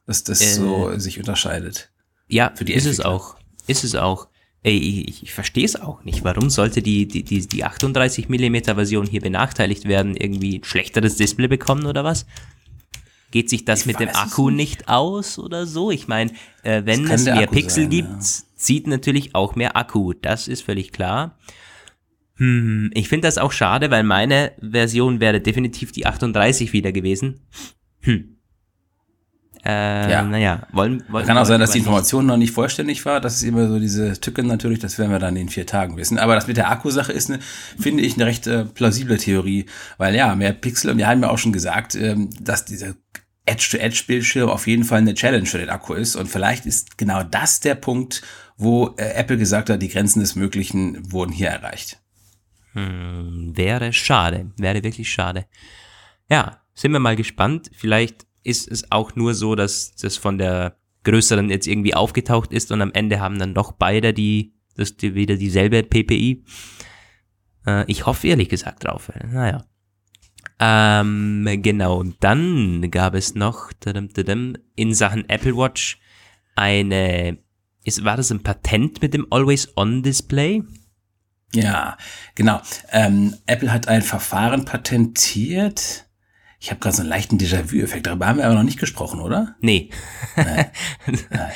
[0.05, 1.91] Dass das äh, so sich unterscheidet.
[2.27, 3.35] Ja, für die ist es auch.
[3.67, 4.27] Ist es auch.
[4.63, 6.23] Ey, ich, ich verstehe es auch nicht.
[6.23, 10.15] Warum sollte die, die, die, die 38 mm Version hier benachteiligt werden?
[10.15, 12.25] Irgendwie ein schlechteres Display bekommen oder was?
[13.37, 15.91] Geht sich das ich mit dem Akku nicht aus oder so?
[15.91, 16.31] Ich meine,
[16.63, 18.19] äh, wenn es mehr Akku Pixel sein, gibt, ja.
[18.55, 20.13] zieht natürlich auch mehr Akku.
[20.13, 21.37] Das ist völlig klar.
[22.37, 27.41] Hm, ich finde das auch schade, weil meine Version wäre definitiv die 38 wieder gewesen.
[27.99, 28.39] Hm.
[29.63, 30.23] Äh, ja.
[30.23, 32.31] Naja, wollen, wollen Kann auch sein, dass die Information nicht.
[32.31, 33.21] noch nicht vollständig war.
[33.21, 36.17] Das ist immer so diese Tücke natürlich, das werden wir dann in vier Tagen wissen.
[36.17, 37.39] Aber das mit der Akkusache ist, eine,
[37.77, 39.67] finde ich, eine recht äh, plausible Theorie.
[39.99, 42.95] Weil ja, mehr Pixel, und wir haben ja auch schon gesagt, ähm, dass dieser
[43.47, 46.15] Edge-to-Edge-Bildschirm auf jeden Fall eine Challenge für den Akku ist.
[46.15, 48.21] Und vielleicht ist genau das der Punkt,
[48.57, 51.99] wo äh, Apple gesagt hat, die Grenzen des Möglichen wurden hier erreicht.
[52.73, 55.45] Hm, wäre schade, wäre wirklich schade.
[56.29, 57.71] Ja, sind wir mal gespannt.
[57.73, 62.71] Vielleicht ist es auch nur so, dass das von der größeren jetzt irgendwie aufgetaucht ist
[62.71, 66.43] und am Ende haben dann doch beide die, das die, wieder dieselbe PPI.
[67.65, 69.11] Äh, ich hoffe ehrlich gesagt drauf.
[69.31, 69.65] Naja.
[70.59, 73.71] Ähm, genau, und dann gab es noch
[74.75, 75.99] in Sachen Apple Watch
[76.55, 77.37] eine,
[77.83, 80.63] ist, war das ein Patent mit dem Always-On-Display?
[81.53, 81.97] Ja,
[82.35, 82.61] genau.
[82.91, 86.05] Ähm, Apple hat ein Verfahren patentiert.
[86.59, 88.07] Ich habe gerade so einen leichten Déjà-vu-Effekt.
[88.07, 89.55] Darüber haben wir aber noch nicht gesprochen, oder?
[89.61, 89.91] Nee.
[90.35, 90.71] Nein.
[91.29, 91.51] Nein.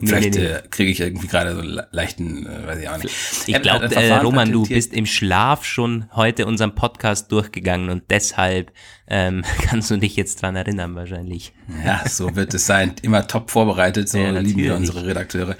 [0.00, 0.52] Vielleicht nee, nee, nee.
[0.52, 3.14] äh, kriege ich irgendwie gerade so einen leichten, äh, weiß ich auch nicht.
[3.46, 8.72] Ich glaube, äh, Roman, du bist im Schlaf schon heute unseren Podcast durchgegangen und deshalb
[9.08, 11.52] ähm, kannst du dich jetzt dran erinnern wahrscheinlich.
[11.84, 12.94] Ja, so wird es sein.
[13.02, 15.56] Immer top vorbereitet, so ja, lieben wir unsere Redakteure.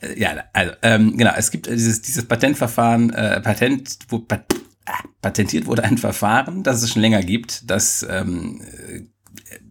[0.00, 4.44] Äh, ja, also ähm, genau, es gibt dieses, dieses Patentverfahren, äh, Patent, wo pat
[5.22, 8.60] patentiert wurde ein Verfahren, das es schon länger gibt, das ähm,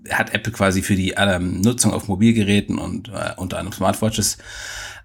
[0.10, 4.38] hat Apple quasi für die ähm, Nutzung auf Mobilgeräten und äh, unter anderem Smartwatches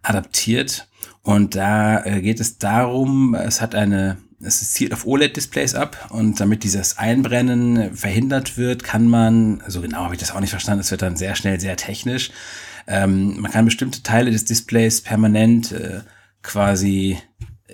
[0.02, 0.88] adaptiert.
[1.22, 6.38] Und da äh, geht es darum, es hat eine, es zielt auf OLED-Displays ab und
[6.38, 10.80] damit dieses Einbrennen verhindert wird, kann man, so genau habe ich das auch nicht verstanden,
[10.80, 12.30] es wird dann sehr schnell sehr technisch.
[12.86, 16.00] Ähm, man kann bestimmte Teile des Displays permanent äh,
[16.42, 17.18] quasi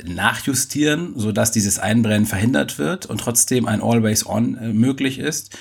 [0.04, 5.56] nachjustieren, so dass dieses Einbrennen verhindert wird und trotzdem ein Always On äh, möglich ist.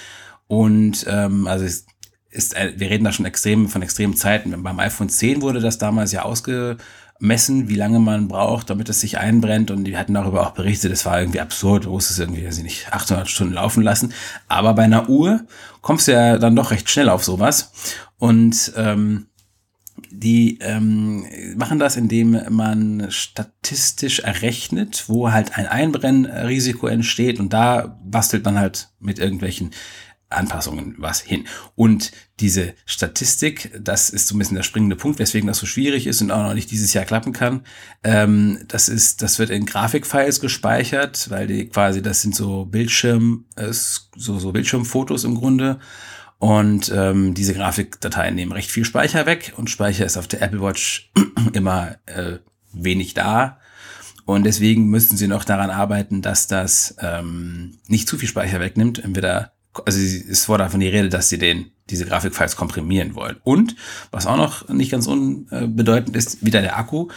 [0.50, 1.86] Und ähm, also es
[2.32, 4.64] ist, wir reden da schon extrem von extremen Zeiten.
[4.64, 9.20] Beim iPhone 10 wurde das damals ja ausgemessen, wie lange man braucht, damit es sich
[9.20, 9.70] einbrennt.
[9.70, 12.58] Und die hatten darüber auch berichtet, es war irgendwie absurd, du musst es irgendwie, weiß
[12.58, 14.12] ich nicht, 800 Stunden laufen lassen.
[14.48, 15.46] Aber bei einer Uhr
[15.82, 17.72] kommst du ja dann doch recht schnell auf sowas.
[18.18, 19.28] Und ähm,
[20.10, 28.00] die ähm, machen das, indem man statistisch errechnet, wo halt ein Einbrennrisiko entsteht und da
[28.04, 29.72] bastelt man halt mit irgendwelchen
[30.30, 31.48] Anpassungen was hin.
[31.76, 36.08] Und diese Statistik, das ist so ein bisschen der springende Punkt, weswegen das so schwierig
[36.08, 37.62] ist und auch noch nicht dieses Jahr klappen kann.
[38.04, 43.46] Ähm, das ist, das wird in Grafikfiles gespeichert, weil die quasi, das sind so Bildschirm,
[43.72, 45.80] so, so Bildschirmfotos im Grunde.
[46.38, 50.62] Und ähm, diese Grafikdateien nehmen recht viel Speicher weg und Speicher ist auf der Apple
[50.62, 51.12] Watch
[51.54, 52.38] immer äh,
[52.72, 53.60] wenig da.
[54.26, 59.00] Und deswegen müssten sie noch daran arbeiten, dass das ähm, nicht zu viel Speicher wegnimmt.
[59.00, 59.54] Entweder
[59.86, 63.38] also es wurde davon die Rede, dass sie den, diese Grafikfiles komprimieren wollen.
[63.44, 63.76] Und
[64.12, 67.10] was auch noch nicht ganz unbedeutend ist, wieder der Akku.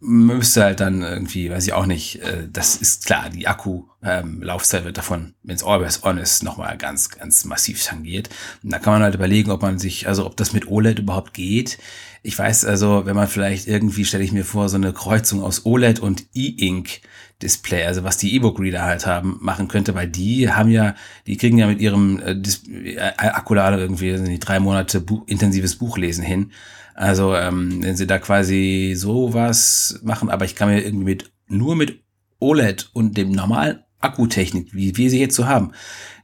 [0.00, 4.40] Müsste halt dann irgendwie, weiß ich auch nicht, äh, das ist klar, die Akku-Laufzeit ähm,
[4.40, 8.28] wird davon, wenn es always on ist, nochmal ganz, ganz massiv tangiert.
[8.62, 11.34] Und da kann man halt überlegen, ob man sich, also ob das mit OLED überhaupt
[11.34, 11.78] geht.
[12.22, 15.66] Ich weiß also, wenn man vielleicht irgendwie, stelle ich mir vor, so eine Kreuzung aus
[15.66, 17.00] OLED und E-Ink
[17.42, 21.58] Display, also was die E-Book-Reader halt haben, machen könnte, weil die haben ja, die kriegen
[21.58, 22.32] ja mit ihrem äh,
[22.96, 26.52] äh, Akkulade irgendwie die drei Monate Buch, intensives Buchlesen hin.
[26.94, 31.76] Also ähm, wenn sie da quasi sowas machen, aber ich kann mir irgendwie mit nur
[31.76, 32.02] mit
[32.40, 35.72] OLED und dem normalen Akkutechnik, wie wir sie jetzt so haben,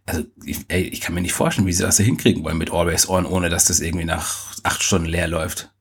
[0.07, 2.73] also ich, ey, ich kann mir nicht vorstellen, wie sie das da hinkriegen wollen mit
[2.73, 5.75] Always On, ohne dass das irgendwie nach acht Stunden leer läuft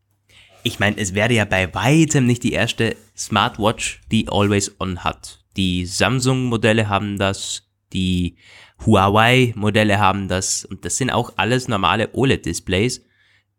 [0.63, 5.43] ich meine, es wäre ja bei weitem nicht die erste Smartwatch, die Always On hat.
[5.57, 8.37] Die Samsung-Modelle haben das, die
[8.85, 13.05] Huawei-Modelle haben das und das sind auch alles normale OLED-Displays.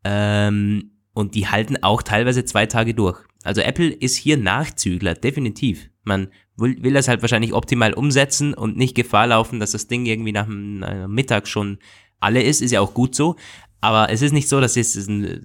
[0.03, 3.20] Ähm, und die halten auch teilweise zwei Tage durch.
[3.44, 5.90] Also Apple ist hier Nachzügler, definitiv.
[6.03, 10.07] Man will, will das halt wahrscheinlich optimal umsetzen und nicht Gefahr laufen, dass das Ding
[10.07, 11.79] irgendwie nach dem Mittag schon
[12.21, 13.37] alle ist, ist ja auch gut so.
[13.81, 14.95] Aber es ist nicht so, dass es,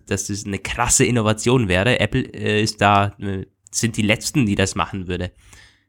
[0.06, 2.00] dass es eine krasse Innovation wäre.
[2.00, 5.34] Apple äh, ist da, äh, sind die letzten, die das machen würde.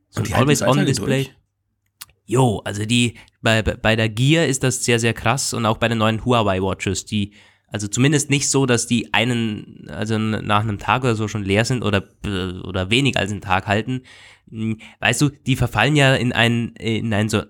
[0.08, 1.28] So ein Always-On-Display.
[2.26, 5.88] Jo, also die, bei, bei der Gear ist das sehr, sehr krass und auch bei
[5.88, 7.32] den neuen Huawei Watches, die,
[7.70, 11.64] also zumindest nicht so, dass die einen, also nach einem Tag oder so schon leer
[11.64, 14.02] sind oder, oder weniger als einen Tag halten.
[14.50, 17.42] Hm, weißt du, die verfallen ja in ein, in ein so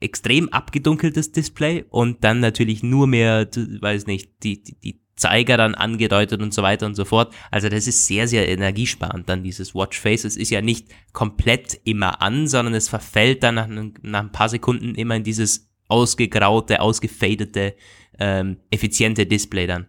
[0.00, 5.74] extrem abgedunkeltes Display und dann natürlich nur mehr, weiß nicht, die, die, die Zeiger dann
[5.74, 7.34] angedeutet und so weiter und so fort.
[7.50, 10.24] Also das ist sehr, sehr energiesparend dann dieses Watchface.
[10.24, 13.68] Es ist ja nicht komplett immer an, sondern es verfällt dann nach,
[14.02, 17.74] nach ein paar Sekunden immer in dieses ausgegraute, ausgefadete,
[18.18, 19.86] ähm, effiziente Display dann.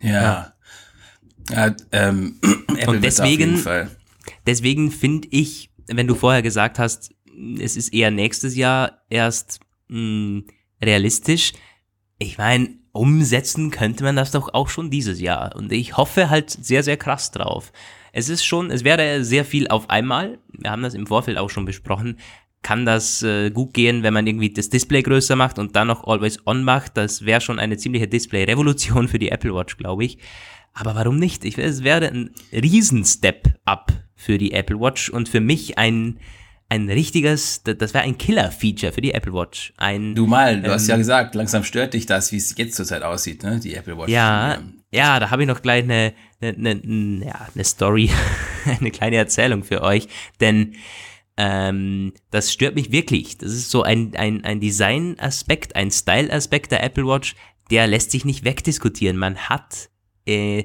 [0.00, 0.12] Ja.
[0.12, 0.54] ja.
[1.50, 2.40] ja ähm,
[2.86, 3.62] und deswegen,
[4.46, 7.14] deswegen finde ich, wenn du vorher gesagt hast,
[7.58, 10.46] es ist eher nächstes Jahr erst mh, hm,
[10.82, 11.52] realistisch.
[12.18, 15.56] Ich meine, umsetzen könnte man das doch auch schon dieses Jahr.
[15.56, 17.72] Und ich hoffe halt sehr, sehr krass drauf.
[18.12, 20.38] Es ist schon, es wäre sehr viel auf einmal.
[20.52, 22.18] Wir haben das im Vorfeld auch schon besprochen.
[22.64, 26.04] Kann das äh, gut gehen, wenn man irgendwie das Display größer macht und dann noch
[26.06, 26.96] Always On macht?
[26.96, 30.16] Das wäre schon eine ziemliche Display-Revolution für die Apple Watch, glaube ich.
[30.72, 31.44] Aber warum nicht?
[31.44, 36.18] Ich, es wäre ein Riesen-Step-Up für die Apple Watch und für mich ein,
[36.70, 39.74] ein richtiges, das wäre ein Killer-Feature für die Apple Watch.
[39.76, 42.76] Ein, du mal, du ähm, hast ja gesagt, langsam stört dich das, wie es jetzt
[42.76, 43.60] zurzeit aussieht, ne?
[43.60, 44.08] Die Apple Watch.
[44.08, 48.10] Ja, ja, da habe ich noch gleich eine, eine, eine, ja, eine Story,
[48.80, 50.08] eine kleine Erzählung für euch.
[50.40, 50.76] Denn
[51.36, 53.38] Ähm, das stört mich wirklich.
[53.38, 57.34] Das ist so ein, ein, ein Design-Aspekt, ein Style-Aspekt der Apple Watch,
[57.70, 59.16] der lässt sich nicht wegdiskutieren.
[59.16, 59.90] Man hat
[60.26, 60.64] äh,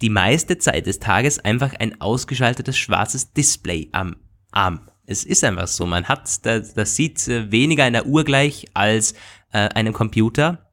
[0.00, 4.16] die meiste Zeit des Tages einfach ein ausgeschaltetes schwarzes Display am
[4.50, 4.88] Arm.
[5.06, 5.86] Es ist einfach so.
[5.86, 9.14] Man hat, das, das sieht äh, weniger einer Uhr gleich als
[9.52, 10.70] äh, einem Computer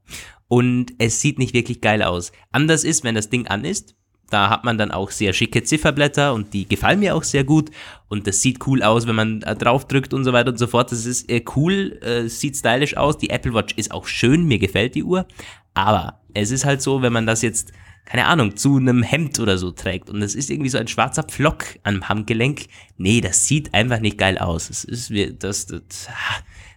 [0.47, 2.31] und es sieht nicht wirklich geil aus.
[2.51, 3.95] Anders ist, wenn das Ding an ist.
[4.29, 7.71] Da hat man dann auch sehr schicke Zifferblätter und die gefallen mir auch sehr gut.
[8.07, 10.91] Und das sieht cool aus, wenn man äh, draufdrückt und so weiter und so fort.
[10.91, 13.17] Das ist äh, cool, äh, sieht stylisch aus.
[13.17, 15.25] Die Apple Watch ist auch schön, mir gefällt die Uhr.
[15.73, 17.73] Aber es ist halt so, wenn man das jetzt
[18.09, 21.21] keine Ahnung, zu einem Hemd oder so trägt und es ist irgendwie so ein schwarzer
[21.21, 22.65] Pflock am Handgelenk.
[22.97, 24.69] Nee, das sieht einfach nicht geil aus.
[24.71, 26.09] Es ist wie, das, das,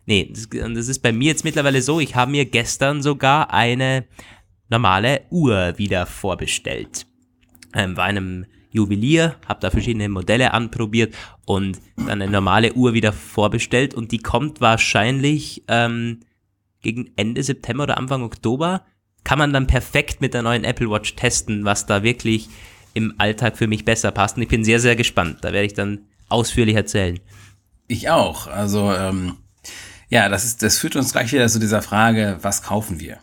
[0.04, 4.04] nee, das, das ist bei mir jetzt mittlerweile so, ich habe mir gestern sogar eine
[4.68, 7.06] normale Uhr wieder vorbestellt.
[7.74, 13.12] Ähm, bei einem Juwelier, habe da verschiedene Modelle anprobiert und dann eine normale Uhr wieder
[13.12, 16.20] vorbestellt und die kommt wahrscheinlich ähm,
[16.80, 18.85] gegen Ende September oder Anfang Oktober
[19.24, 22.48] kann man dann perfekt mit der neuen Apple Watch testen, was da wirklich
[22.94, 24.37] im Alltag für mich besser passt.
[24.37, 25.38] Und ich bin sehr, sehr gespannt.
[25.42, 27.20] Da werde ich dann ausführlich erzählen.
[27.88, 28.46] Ich auch.
[28.46, 29.37] Also, ähm,
[30.08, 33.18] ja, das ist, das führt uns gleich wieder zu dieser Frage, was kaufen wir?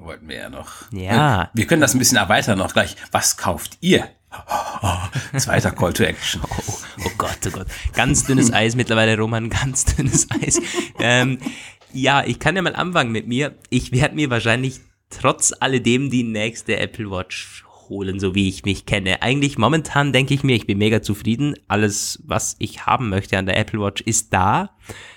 [0.00, 0.90] Wollten wir ja noch.
[0.92, 1.50] Ja.
[1.54, 2.96] Wir können das ein bisschen erweitern noch gleich.
[3.10, 4.08] Was kauft ihr?
[5.36, 6.42] zweiter Call to Action.
[6.44, 7.66] Oh, oh, Gott, oh Gott.
[7.94, 10.60] Ganz dünnes Eis mittlerweile, Roman, ganz dünnes Eis.
[10.98, 11.38] Ähm,
[11.92, 13.54] ja, ich kann ja mal anfangen mit mir.
[13.70, 14.80] Ich werde mir wahrscheinlich
[15.10, 19.22] trotz alledem die nächste Apple Watch holen, so wie ich mich kenne.
[19.22, 21.54] Eigentlich momentan denke ich mir, ich bin mega zufrieden.
[21.66, 24.70] Alles, was ich haben möchte an der Apple Watch, ist da.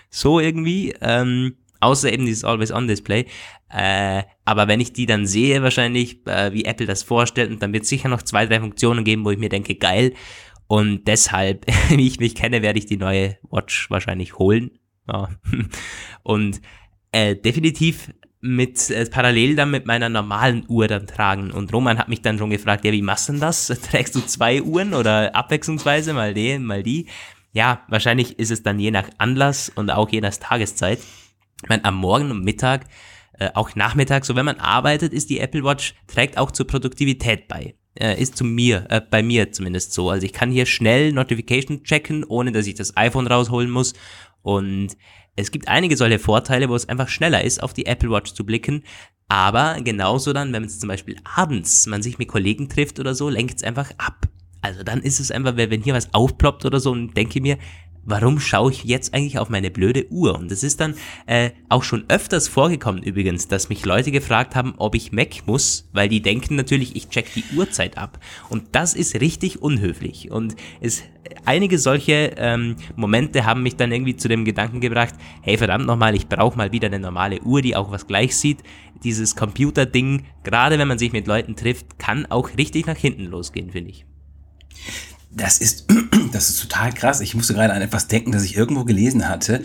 [0.10, 0.96] So irgendwie.
[1.02, 3.26] Ähm, außer eben dieses Always-On-Display.
[3.72, 7.74] Äh, aber wenn ich die dann sehe, wahrscheinlich, äh, wie Apple das vorstellt, und dann
[7.74, 10.14] wird es sicher noch zwei, drei Funktionen geben, wo ich mir denke, geil.
[10.68, 14.72] Und deshalb, wie ich mich kenne, werde ich die neue Watch wahrscheinlich holen.
[15.08, 15.30] Ja.
[16.24, 16.62] Und
[17.12, 21.52] äh, definitiv mit äh, parallel dann mit meiner normalen Uhr dann tragen.
[21.52, 23.68] Und Roman hat mich dann schon gefragt, ja, wie machst du denn das?
[23.92, 27.08] Trägst du zwei Uhren oder abwechslungsweise mal die, mal die?
[27.54, 31.00] Ja, wahrscheinlich ist es dann je nach Anlass und auch je nach Tageszeit.
[31.64, 32.86] Ich meine, am Morgen und Mittag,
[33.42, 37.48] äh, auch Nachmittag, so wenn man arbeitet, ist die Apple Watch, trägt auch zur Produktivität
[37.48, 37.74] bei.
[37.96, 40.12] Äh, ist zu mir, äh, bei mir zumindest so.
[40.12, 43.94] Also ich kann hier schnell Notification checken, ohne dass ich das iPhone rausholen muss.
[44.44, 44.96] Und
[45.36, 48.46] es gibt einige solche Vorteile, wo es einfach schneller ist, auf die Apple Watch zu
[48.46, 48.84] blicken.
[49.28, 53.28] Aber genauso dann, wenn man zum Beispiel abends man sich mit Kollegen trifft oder so,
[53.28, 54.28] lenkt es einfach ab.
[54.62, 57.58] Also dann ist es einfach, wenn hier was aufploppt oder so und denke mir,
[58.04, 60.38] warum schaue ich jetzt eigentlich auf meine blöde Uhr?
[60.38, 60.96] Und es ist dann
[61.28, 65.90] äh, auch schon öfters vorgekommen übrigens, dass mich Leute gefragt haben, ob ich Mac muss,
[65.94, 68.20] weil die denken natürlich, ich check die Uhrzeit ab.
[68.50, 70.32] Und das ist richtig unhöflich.
[70.32, 71.04] Und es,
[71.46, 76.16] einige solche ähm, Momente haben mich dann irgendwie zu dem Gedanken gebracht, hey verdammt nochmal,
[76.16, 78.60] ich brauche mal wieder eine normale Uhr, die auch was gleich sieht.
[79.04, 83.72] Dieses Computer-Ding, gerade wenn man sich mit Leuten trifft, kann auch richtig nach hinten losgehen,
[83.72, 84.06] finde ich.
[85.32, 85.88] Das ist,
[86.32, 87.22] das ist total krass.
[87.22, 89.64] Ich musste gerade an etwas denken, das ich irgendwo gelesen hatte.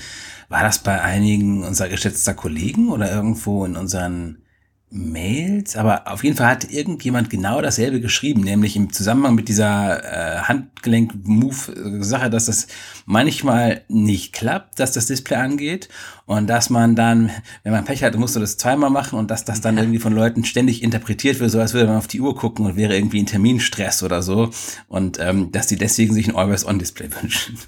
[0.49, 4.39] War das bei einigen unserer geschätzter Kollegen oder irgendwo in unseren
[4.89, 10.05] Mails, aber auf jeden Fall hat irgendjemand genau dasselbe geschrieben, nämlich im Zusammenhang mit dieser
[10.05, 12.69] äh, Handgelenk-Move-Sache, dass das
[13.05, 15.89] manchmal nicht klappt, dass das Display angeht
[16.25, 17.31] und dass man dann,
[17.65, 20.13] wenn man Pech hat, musst du das zweimal machen und dass das dann irgendwie von
[20.13, 23.21] Leuten ständig interpretiert wird, so als würde man auf die Uhr gucken und wäre irgendwie
[23.21, 24.51] ein Terminstress oder so
[24.87, 27.59] und ähm, dass die deswegen sich ein Always-On-Display wünschen.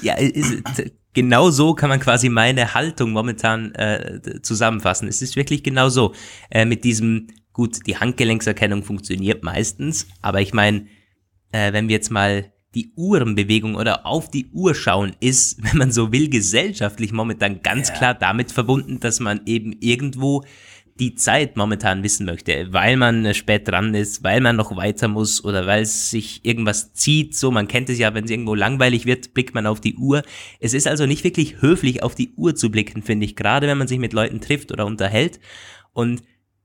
[0.00, 0.62] Ja, ist,
[1.14, 5.08] genau so kann man quasi meine Haltung momentan äh, zusammenfassen.
[5.08, 6.14] Es ist wirklich genau so.
[6.50, 10.86] Äh, mit diesem, gut, die Handgelenkserkennung funktioniert meistens, aber ich meine,
[11.52, 15.92] äh, wenn wir jetzt mal die Uhrenbewegung oder auf die Uhr schauen, ist, wenn man
[15.92, 17.94] so will, gesellschaftlich momentan ganz ja.
[17.94, 20.44] klar damit verbunden, dass man eben irgendwo
[20.98, 25.08] die Zeit momentan wissen möchte, weil man äh, spät dran ist, weil man noch weiter
[25.08, 27.34] muss oder weil sich irgendwas zieht.
[27.34, 30.22] So, man kennt es ja, wenn es irgendwo langweilig wird, blickt man auf die Uhr.
[30.60, 33.78] Es ist also nicht wirklich höflich, auf die Uhr zu blicken, finde ich, gerade wenn
[33.78, 35.40] man sich mit Leuten trifft oder unterhält.
[35.92, 36.22] Und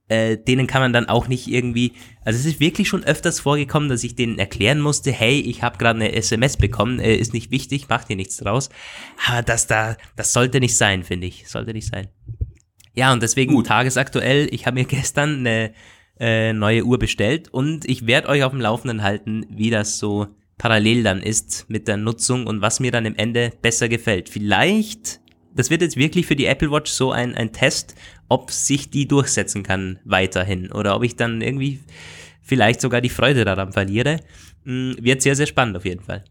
[0.10, 3.90] äh, denen kann man dann auch nicht irgendwie, also es ist wirklich schon öfters vorgekommen,
[3.90, 7.52] dass ich denen erklären musste, hey, ich habe gerade eine SMS bekommen, äh, ist nicht
[7.52, 8.70] wichtig, macht dir nichts draus.
[9.28, 12.08] Aber das da, das sollte nicht sein, finde ich, sollte nicht sein.
[12.98, 13.68] Ja, und deswegen Gut.
[13.68, 15.72] tagesaktuell, ich habe mir gestern eine
[16.20, 20.26] äh, neue Uhr bestellt und ich werde euch auf dem Laufenden halten, wie das so
[20.58, 24.30] parallel dann ist mit der Nutzung und was mir dann im Ende besser gefällt.
[24.30, 25.20] Vielleicht,
[25.54, 27.94] das wird jetzt wirklich für die Apple Watch so ein, ein Test,
[28.30, 31.82] ob sich die durchsetzen kann weiterhin oder ob ich dann irgendwie
[32.42, 34.22] vielleicht sogar die Freude daran verliere.
[34.66, 36.24] Hm, wird sehr, sehr spannend auf jeden Fall.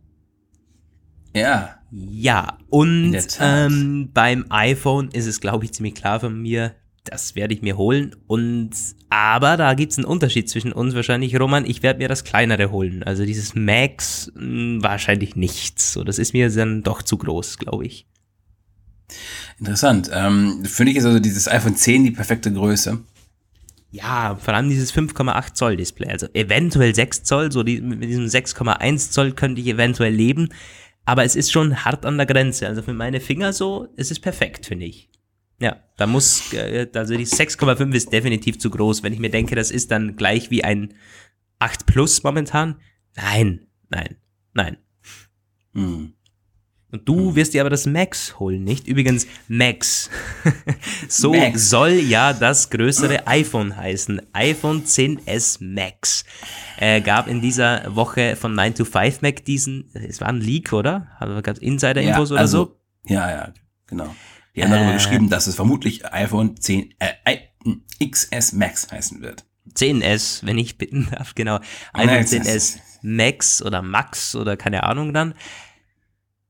[1.36, 1.78] Ja.
[1.92, 6.74] Ja, und ähm, beim iPhone ist es, glaube ich, ziemlich klar von mir,
[7.04, 8.16] das werde ich mir holen.
[8.26, 8.70] Und
[9.08, 11.64] aber da gibt es einen Unterschied zwischen uns wahrscheinlich, Roman.
[11.64, 13.02] Ich werde mir das kleinere holen.
[13.04, 15.92] Also dieses Max mh, hm, wahrscheinlich nichts.
[15.92, 18.06] So, das ist mir dann doch zu groß, glaube ich.
[19.58, 20.10] Interessant.
[20.12, 22.98] Ähm, Finde ich ist also dieses iPhone 10 die perfekte Größe.
[23.92, 26.10] Ja, vor allem dieses 5,8 Zoll Display.
[26.10, 30.50] Also eventuell 6 Zoll, so die, mit diesem 6,1 Zoll könnte ich eventuell leben.
[31.06, 32.66] Aber es ist schon hart an der Grenze.
[32.66, 35.08] Also für meine Finger so, es ist perfekt, finde ich.
[35.58, 39.02] Ja, da muss, äh, also die 6,5 ist definitiv zu groß.
[39.02, 40.92] Wenn ich mir denke, das ist dann gleich wie ein
[41.60, 42.76] 8 Plus momentan.
[43.14, 44.16] Nein, nein,
[44.52, 44.76] nein.
[45.72, 46.12] Hm.
[46.96, 48.88] Und du wirst dir aber das Max holen, nicht?
[48.88, 50.08] Übrigens, Max.
[51.08, 51.68] so Max.
[51.68, 54.22] soll ja das größere iPhone heißen.
[54.32, 56.24] iPhone 10s Max.
[56.78, 60.72] Äh, gab in dieser Woche von 9 to 5 Mac diesen, es war ein Leak,
[60.72, 61.08] oder?
[61.20, 62.80] Hat Insider-Infos ja, also, oder so?
[63.04, 63.52] Ja, ja,
[63.86, 64.14] genau.
[64.54, 67.36] Die haben äh, darüber geschrieben, dass es vermutlich iPhone 10 äh,
[68.02, 69.44] XS Max heißen wird.
[69.74, 71.60] 10S, wenn ich bitten darf, genau.
[71.92, 75.34] iPhone 10S Max oder Max oder keine Ahnung dann.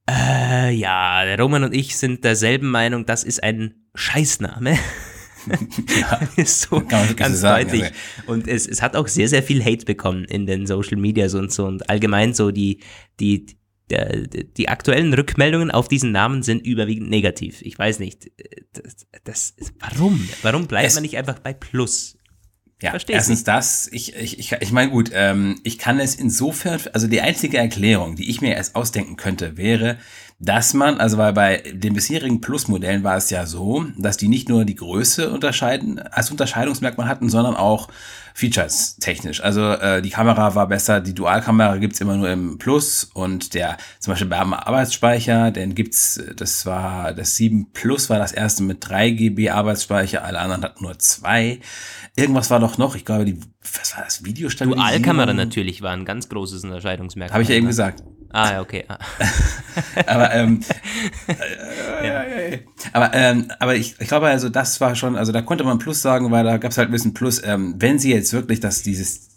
[0.08, 4.78] Äh, ja, der Roman und ich sind derselben Meinung, das ist ein Scheißname.
[6.00, 7.84] ja, ist so ganz sagen, deutlich.
[7.84, 8.32] Also.
[8.32, 11.52] Und es, es hat auch sehr, sehr viel Hate bekommen in den Social Medias und
[11.52, 11.66] so.
[11.66, 12.80] Und allgemein so die,
[13.20, 13.46] die,
[13.90, 17.62] die, die aktuellen Rückmeldungen auf diesen Namen sind überwiegend negativ.
[17.62, 18.30] Ich weiß nicht.
[18.72, 20.28] Das, das warum?
[20.42, 22.15] Warum bleibt es, man nicht einfach bei Plus?
[22.82, 23.48] Ja, Verstehst erstens nicht.
[23.48, 27.56] das, ich, ich, ich, ich meine gut, ähm, ich kann es insofern, also die einzige
[27.56, 29.96] Erklärung, die ich mir erst ausdenken könnte, wäre,
[30.38, 34.50] dass man, also weil bei den bisherigen Plus-Modellen war es ja so, dass die nicht
[34.50, 37.88] nur die Größe unterscheiden, als Unterscheidungsmerkmal hatten, sondern auch
[38.34, 39.42] Features technisch.
[39.42, 43.78] Also äh, die Kamera war besser, die Dualkamera gibt's immer nur im Plus und der
[43.98, 48.86] zum Beispiel beim Arbeitsspeicher, den gibt's, das war das 7 Plus war das erste mit
[48.86, 51.60] 3 GB Arbeitsspeicher, alle anderen hatten nur zwei.
[52.14, 53.40] Irgendwas war doch noch, ich glaube, die,
[53.74, 54.86] was war das, Videostabilisierung?
[54.86, 57.32] Dualkamera natürlich war ein ganz großes Unterscheidungsmerkmal.
[57.32, 57.70] Habe ich ja eben ne?
[57.70, 58.02] gesagt.
[58.30, 58.84] Ah, okay.
[58.88, 58.98] Ah.
[60.06, 60.60] aber ähm,
[62.04, 62.24] ja.
[62.92, 66.02] aber, ähm, aber ich, ich glaube also, das war schon, also da konnte man Plus
[66.02, 67.42] sagen, weil da gab es halt ein bisschen Plus.
[67.44, 69.36] Ähm, wenn sie jetzt wirklich das, dieses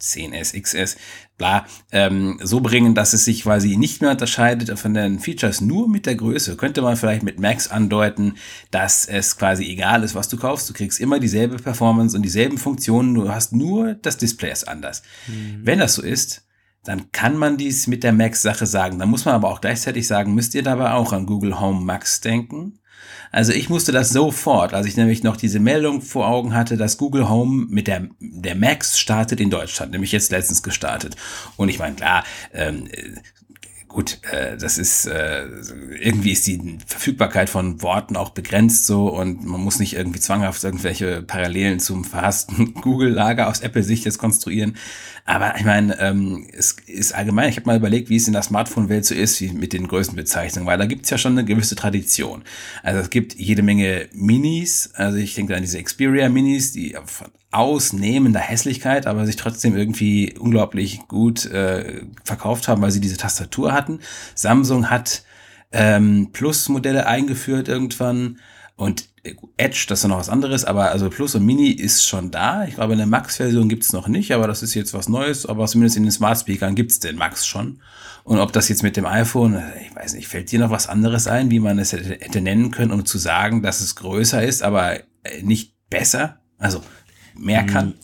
[0.00, 0.96] 10S, XS,
[1.38, 5.88] bla, ähm, so bringen, dass es sich quasi nicht mehr unterscheidet von den Features nur
[5.88, 8.34] mit der Größe, könnte man vielleicht mit Max andeuten,
[8.70, 10.68] dass es quasi egal ist, was du kaufst.
[10.68, 15.02] Du kriegst immer dieselbe Performance und dieselben Funktionen, du hast nur das Display ist anders.
[15.26, 15.60] Mhm.
[15.62, 16.43] Wenn das so ist,
[16.84, 18.98] dann kann man dies mit der Max-Sache sagen.
[18.98, 22.20] Dann muss man aber auch gleichzeitig sagen, müsst ihr dabei auch an Google Home Max
[22.20, 22.78] denken?
[23.32, 26.98] Also ich musste das sofort, als ich nämlich noch diese Meldung vor Augen hatte, dass
[26.98, 31.16] Google Home mit der, der Max startet in Deutschland, nämlich jetzt letztens gestartet.
[31.56, 32.22] Und ich meine, klar,
[32.52, 32.88] ähm,
[33.94, 35.46] gut, äh, das ist äh,
[36.00, 40.64] irgendwie ist die Verfügbarkeit von Worten auch begrenzt so und man muss nicht irgendwie zwanghaft
[40.64, 44.76] irgendwelche Parallelen zum verhassten Google-Lager aus Apple-Sicht jetzt konstruieren.
[45.24, 48.42] Aber ich meine, ähm, es ist allgemein, ich habe mal überlegt, wie es in der
[48.42, 52.42] Smartphone-Welt so ist, wie mit den Größenbezeichnungen, weil da gibt's ja schon eine gewisse Tradition.
[52.82, 57.28] Also es gibt jede Menge Minis, also ich denke an diese Xperia Minis, die von
[57.54, 63.72] ausnehmender Hässlichkeit, aber sich trotzdem irgendwie unglaublich gut äh, verkauft haben, weil sie diese Tastatur
[63.72, 64.00] hatten.
[64.34, 65.22] Samsung hat
[65.72, 68.38] ähm, Plus-Modelle eingeführt irgendwann
[68.76, 69.08] und
[69.56, 72.64] Edge, das ist noch was anderes, aber also Plus und Mini ist schon da.
[72.64, 75.46] Ich glaube, eine Max-Version gibt's noch nicht, aber das ist jetzt was Neues.
[75.46, 77.80] Aber zumindest in den Smart Speakern gibt's den Max schon.
[78.24, 81.26] Und ob das jetzt mit dem iPhone, ich weiß nicht, fällt dir noch was anderes
[81.26, 84.62] ein, wie man es hätte, hätte nennen können, um zu sagen, dass es größer ist,
[84.62, 84.98] aber
[85.42, 86.40] nicht besser?
[86.58, 86.82] Also
[87.36, 87.94] mehr kann?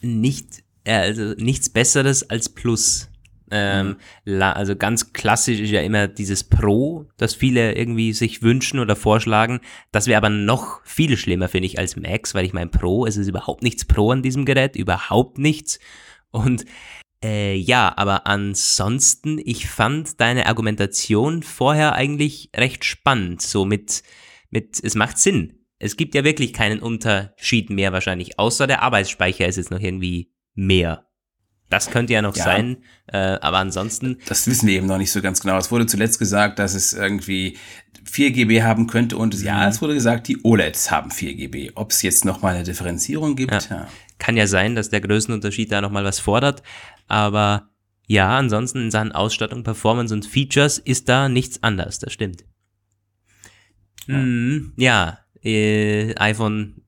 [0.00, 3.08] Nicht, also nichts Besseres als Plus.
[3.50, 3.96] Ähm,
[4.26, 4.42] mhm.
[4.42, 9.60] also ganz klassisch ist ja immer dieses Pro, das viele irgendwie sich wünschen oder vorschlagen.
[9.90, 13.16] Das wäre aber noch viel schlimmer, finde ich, als Max, weil ich mein Pro, es
[13.16, 15.78] ist überhaupt nichts Pro an diesem Gerät, überhaupt nichts.
[16.30, 16.66] Und
[17.24, 23.42] äh, ja, aber ansonsten, ich fand deine Argumentation vorher eigentlich recht spannend.
[23.42, 24.02] So mit,
[24.50, 25.57] mit, es macht Sinn.
[25.78, 30.32] Es gibt ja wirklich keinen Unterschied mehr wahrscheinlich, außer der Arbeitsspeicher ist jetzt noch irgendwie
[30.54, 31.08] mehr.
[31.70, 32.44] Das könnte ja noch ja.
[32.44, 34.18] sein, äh, aber ansonsten.
[34.26, 35.58] Das wissen wir eben noch nicht so ganz genau.
[35.58, 37.58] Es wurde zuletzt gesagt, dass es irgendwie
[38.04, 39.68] 4 GB haben könnte und ja, mhm.
[39.68, 41.72] es wurde gesagt, die OLEDs haben 4 GB.
[41.74, 43.60] Ob es jetzt nochmal eine Differenzierung gibt, ja.
[43.70, 43.88] ja.
[44.18, 46.62] Kann ja sein, dass der Größenunterschied da nochmal was fordert,
[47.06, 47.68] aber
[48.06, 52.44] ja, ansonsten in Sachen Ausstattung, Performance und Features ist da nichts anders, das stimmt.
[54.06, 56.82] Ja, mhm, ja äh, iPhone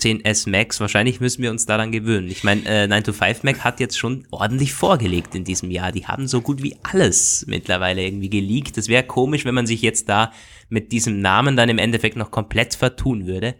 [0.00, 2.28] 10S Max, wahrscheinlich müssen wir uns daran gewöhnen.
[2.28, 5.92] Ich meine, äh, 9 to 5 Mac hat jetzt schon ordentlich vorgelegt in diesem Jahr.
[5.92, 8.76] Die haben so gut wie alles mittlerweile irgendwie geleakt.
[8.76, 10.32] Das wäre komisch, wenn man sich jetzt da
[10.68, 13.54] mit diesem Namen dann im Endeffekt noch komplett vertun würde.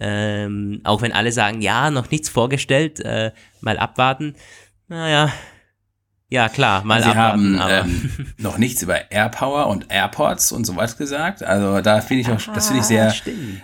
[0.00, 4.34] Ähm, auch wenn alle sagen, ja, noch nichts vorgestellt, äh, mal abwarten.
[4.88, 5.32] Naja,
[6.30, 10.76] ja, klar, mal Sie abwarten, haben ähm, noch nichts über AirPower und AirPods und so
[10.76, 11.42] was gesagt.
[11.42, 13.62] Also da finde ich auch, das finde ich sehr, stimmt.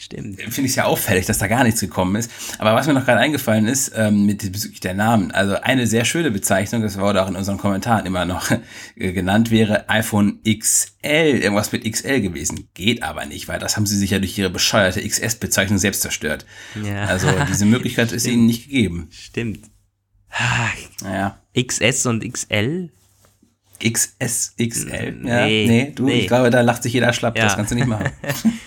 [0.00, 0.40] Stimmt.
[0.40, 2.30] Finde ich sehr auffällig, dass da gar nichts gekommen ist.
[2.60, 6.04] Aber was mir noch gerade eingefallen ist, ähm, mit bezüglich der Namen, also eine sehr
[6.04, 8.48] schöne Bezeichnung, das wurde auch in unseren Kommentaren immer noch
[8.94, 12.68] äh, genannt, wäre iPhone XL, irgendwas mit XL gewesen.
[12.74, 16.46] Geht aber nicht, weil das haben sie sich ja durch ihre bescheuerte XS-Bezeichnung selbst zerstört.
[16.80, 17.06] Ja.
[17.06, 19.08] Also diese Möglichkeit ist ihnen nicht gegeben.
[19.10, 19.68] Stimmt.
[21.02, 21.40] Naja.
[21.62, 22.90] XS und XL?
[23.82, 25.20] XSXL.
[25.24, 26.20] Ja, nee, nee, du, nee.
[26.20, 27.44] ich glaube, da lacht sich jeder schlapp, ja.
[27.44, 28.10] das kannst du nicht machen.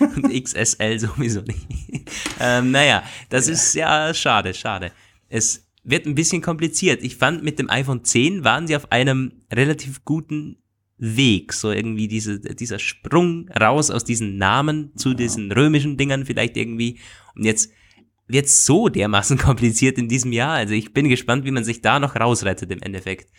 [0.00, 1.66] Und XSL sowieso nicht.
[2.40, 3.52] ähm, naja, das ja.
[3.52, 4.90] ist ja schade, schade.
[5.28, 7.02] Es wird ein bisschen kompliziert.
[7.02, 10.56] Ich fand, mit dem iPhone 10 waren sie auf einem relativ guten
[10.96, 16.56] Weg, so irgendwie diese, dieser Sprung raus aus diesen Namen zu diesen römischen Dingern vielleicht
[16.56, 17.00] irgendwie.
[17.34, 17.70] Und jetzt
[18.26, 20.54] wird so dermaßen kompliziert in diesem Jahr.
[20.54, 23.30] Also ich bin gespannt, wie man sich da noch rausrettet im Endeffekt.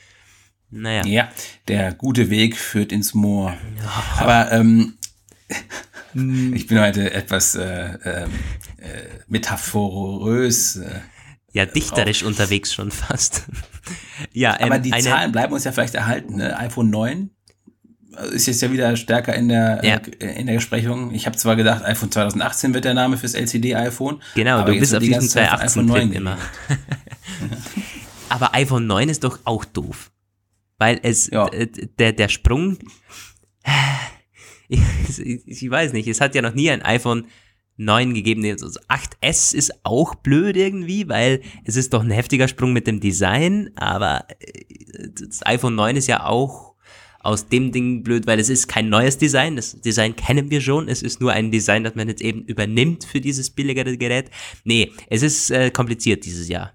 [0.70, 1.06] Naja.
[1.06, 1.30] Ja,
[1.68, 3.56] der gute Weg führt ins Moor.
[4.18, 4.98] Aber ähm,
[6.14, 6.54] hm.
[6.56, 8.28] ich bin heute etwas äh, äh,
[9.28, 10.78] metaphorös.
[10.78, 11.02] Äh,
[11.52, 12.30] ja, dichterisch auf.
[12.30, 13.44] unterwegs schon fast.
[14.32, 16.38] ja, ähm, Aber die Zahlen bleiben uns ja vielleicht erhalten.
[16.38, 16.58] Ne?
[16.58, 17.30] iPhone 9
[18.32, 19.96] ist jetzt ja wieder stärker in der, ja.
[20.20, 21.14] äh, in der Besprechung.
[21.14, 24.22] Ich habe zwar gedacht, iPhone 2018 wird der Name fürs LCD-iPhone.
[24.36, 26.38] Genau, du bist auf diesen 2018 immer.
[28.30, 30.12] aber iPhone 9 ist doch auch doof.
[30.78, 31.50] Weil es, ja.
[32.00, 32.78] der, der Sprung,
[34.68, 34.82] ich,
[35.46, 37.28] ich, weiß nicht, es hat ja noch nie ein iPhone
[37.78, 38.46] 9 gegeben.
[38.46, 43.00] Also 8S ist auch blöd irgendwie, weil es ist doch ein heftiger Sprung mit dem
[43.00, 46.73] Design, aber äh, das iPhone 9 ist ja auch
[47.24, 49.56] aus dem Ding blöd, weil es ist kein neues Design.
[49.56, 50.88] Das Design kennen wir schon.
[50.88, 54.30] Es ist nur ein Design, das man jetzt eben übernimmt für dieses billigere Gerät.
[54.64, 56.74] Nee, es ist äh, kompliziert dieses Jahr.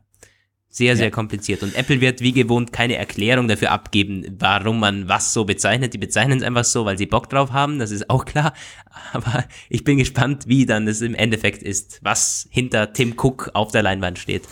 [0.70, 1.10] Sehr, sehr ja.
[1.10, 1.62] kompliziert.
[1.62, 5.94] Und Apple wird wie gewohnt keine Erklärung dafür abgeben, warum man was so bezeichnet.
[5.94, 8.52] Die bezeichnen es einfach so, weil sie Bock drauf haben, das ist auch klar.
[9.12, 13.72] Aber ich bin gespannt, wie dann es im Endeffekt ist, was hinter Tim Cook auf
[13.72, 14.42] der Leinwand steht.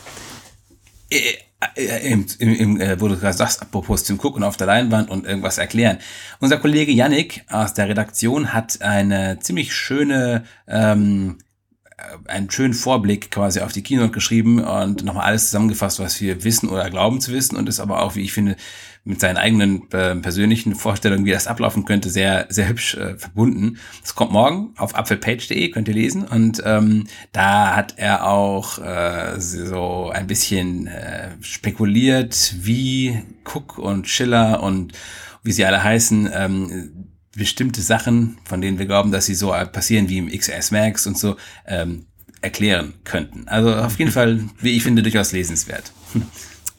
[1.11, 1.39] Äh,
[1.75, 5.09] äh, im, im, im, äh, wo du gerade sagst, apropos Cook und auf der Leinwand
[5.09, 5.99] und irgendwas erklären.
[6.39, 11.46] Unser Kollege Yannick aus der Redaktion hat eine ziemlich schöne ähm, äh,
[12.27, 16.69] einen schönen Vorblick quasi auf die Keynote geschrieben und nochmal alles zusammengefasst, was wir wissen
[16.69, 18.57] oder glauben zu wissen und ist aber auch, wie ich finde,
[19.05, 23.79] mit seinen eigenen äh, persönlichen Vorstellungen, wie das ablaufen könnte, sehr, sehr hübsch äh, verbunden.
[24.03, 26.25] Das kommt morgen auf apfelpage.de, könnt ihr lesen.
[26.25, 34.09] Und ähm, da hat er auch äh, so ein bisschen äh, spekuliert, wie Cook und
[34.09, 34.93] Schiller und
[35.45, 40.09] wie sie alle heißen, ähm, bestimmte Sachen, von denen wir glauben, dass sie so passieren
[40.09, 42.07] wie im XS Max und so, ähm,
[42.41, 43.49] erklären könnten.
[43.49, 45.93] Also auf jeden Fall, wie ich finde, durchaus lesenswert.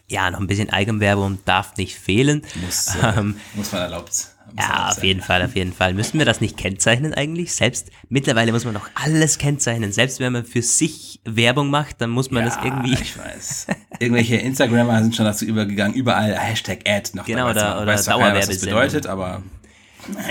[0.10, 2.42] Ja, noch ein bisschen Eigenwerbung darf nicht fehlen.
[2.64, 4.08] Muss, äh, ähm, muss man erlaubt.
[4.08, 5.94] Muss ja, auf jeden Fall, auf jeden Fall.
[5.94, 7.54] Müssen wir das nicht kennzeichnen eigentlich?
[7.54, 9.92] Selbst mittlerweile muss man doch alles kennzeichnen.
[9.92, 12.94] Selbst wenn man für sich Werbung macht, dann muss man ja, das irgendwie.
[12.94, 13.68] Ich weiß.
[14.00, 18.38] Irgendwelche Instagrammer sind schon dazu übergegangen, überall Hashtag Ad noch genau, oder, oder Dauerwerbesendung.
[18.40, 19.44] Was das bedeutet, aber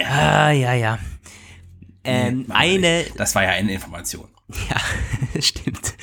[0.09, 0.99] Ah, ja, ja.
[2.05, 3.05] Ähm, nee, eine.
[3.17, 4.29] Das war ja eine Information.
[4.71, 5.95] Ja, stimmt.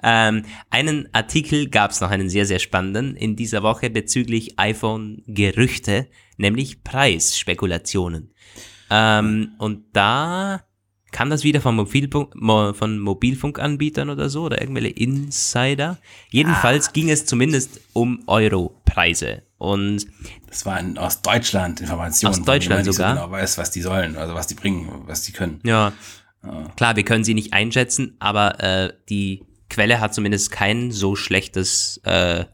[0.00, 6.06] ähm, einen Artikel gab es noch, einen sehr, sehr spannenden in dieser Woche bezüglich iPhone-Gerüchte,
[6.36, 8.32] nämlich Preisspekulationen.
[8.90, 10.67] Ähm, und da
[11.10, 12.34] kann das wieder von, Mobilfunk,
[12.76, 15.98] von Mobilfunkanbietern oder so oder irgendwelche Insider.
[16.30, 16.92] Jedenfalls ah.
[16.92, 19.42] ging es zumindest um Europreise.
[19.58, 20.06] Und
[20.48, 22.34] das war in Ostdeutschland Informationen.
[22.34, 23.14] Aus Deutschland sogar.
[23.14, 25.60] So genau weiß, was die sollen, also was die bringen, was die können.
[25.64, 25.92] Ja.
[26.44, 26.64] ja.
[26.76, 32.00] Klar, wir können sie nicht einschätzen, aber äh, die Quelle hat zumindest kein so schlechtes,
[32.04, 32.44] äh,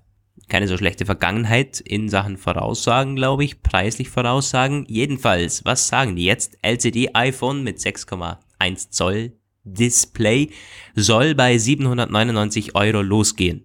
[0.49, 4.87] keine so schlechte Vergangenheit in Sachen Voraussagen, glaube ich, preislich Voraussagen.
[4.89, 6.59] Jedenfalls, was sagen die jetzt?
[6.63, 7.81] LCD iPhone mit
[8.61, 9.33] 6,1 Zoll
[9.65, 10.51] Display
[10.95, 13.65] soll bei 799 Euro losgehen.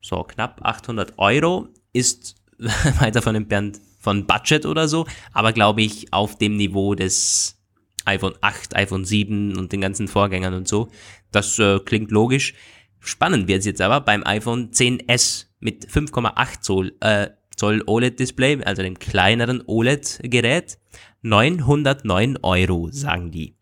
[0.00, 2.36] So, knapp 800 Euro ist
[3.00, 7.58] weit davon entfernt von Budget oder so, aber glaube ich auf dem Niveau des
[8.04, 10.88] iPhone 8, iPhone 7 und den ganzen Vorgängern und so.
[11.32, 12.54] Das äh, klingt logisch.
[13.00, 18.82] Spannend wird es jetzt aber beim iPhone 10s mit 5,8 Zoll, äh, Zoll OLED-Display, also
[18.82, 20.78] dem kleineren OLED-Gerät.
[21.22, 23.56] 909 Euro, sagen die.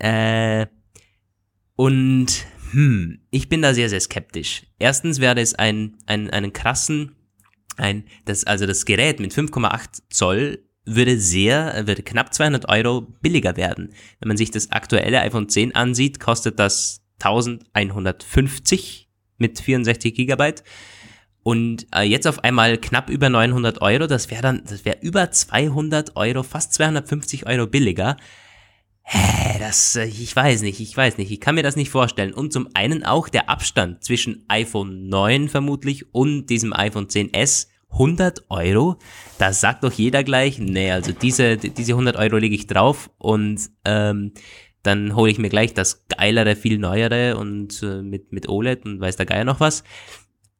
[0.00, 0.66] Äh,
[1.76, 4.62] und Hm, ich bin da sehr, sehr skeptisch.
[4.78, 7.16] Erstens wäre es ein, ein, einen krassen,
[7.76, 13.56] ein, das, also das Gerät mit 5,8 Zoll würde sehr, würde knapp 200 Euro billiger
[13.56, 13.92] werden.
[14.20, 20.62] Wenn man sich das aktuelle iPhone 10 ansieht, kostet das 1150 mit 64 Gigabyte.
[21.42, 25.30] Und äh, jetzt auf einmal knapp über 900 Euro, das wäre dann, das wäre über
[25.30, 28.16] 200 Euro, fast 250 Euro billiger.
[29.12, 32.32] Hä, das, äh, ich weiß nicht, ich weiß nicht, ich kann mir das nicht vorstellen.
[32.32, 37.66] Und zum einen auch der Abstand zwischen iPhone 9 vermutlich und diesem iPhone 10s.
[37.92, 38.98] 100 Euro,
[39.38, 43.68] da sagt doch jeder gleich, nee, also diese, diese 100 Euro lege ich drauf und
[43.84, 44.30] ähm,
[44.84, 49.00] dann hole ich mir gleich das geilere, viel neuere und äh, mit, mit OLED und
[49.00, 49.82] weiß der Geier noch was.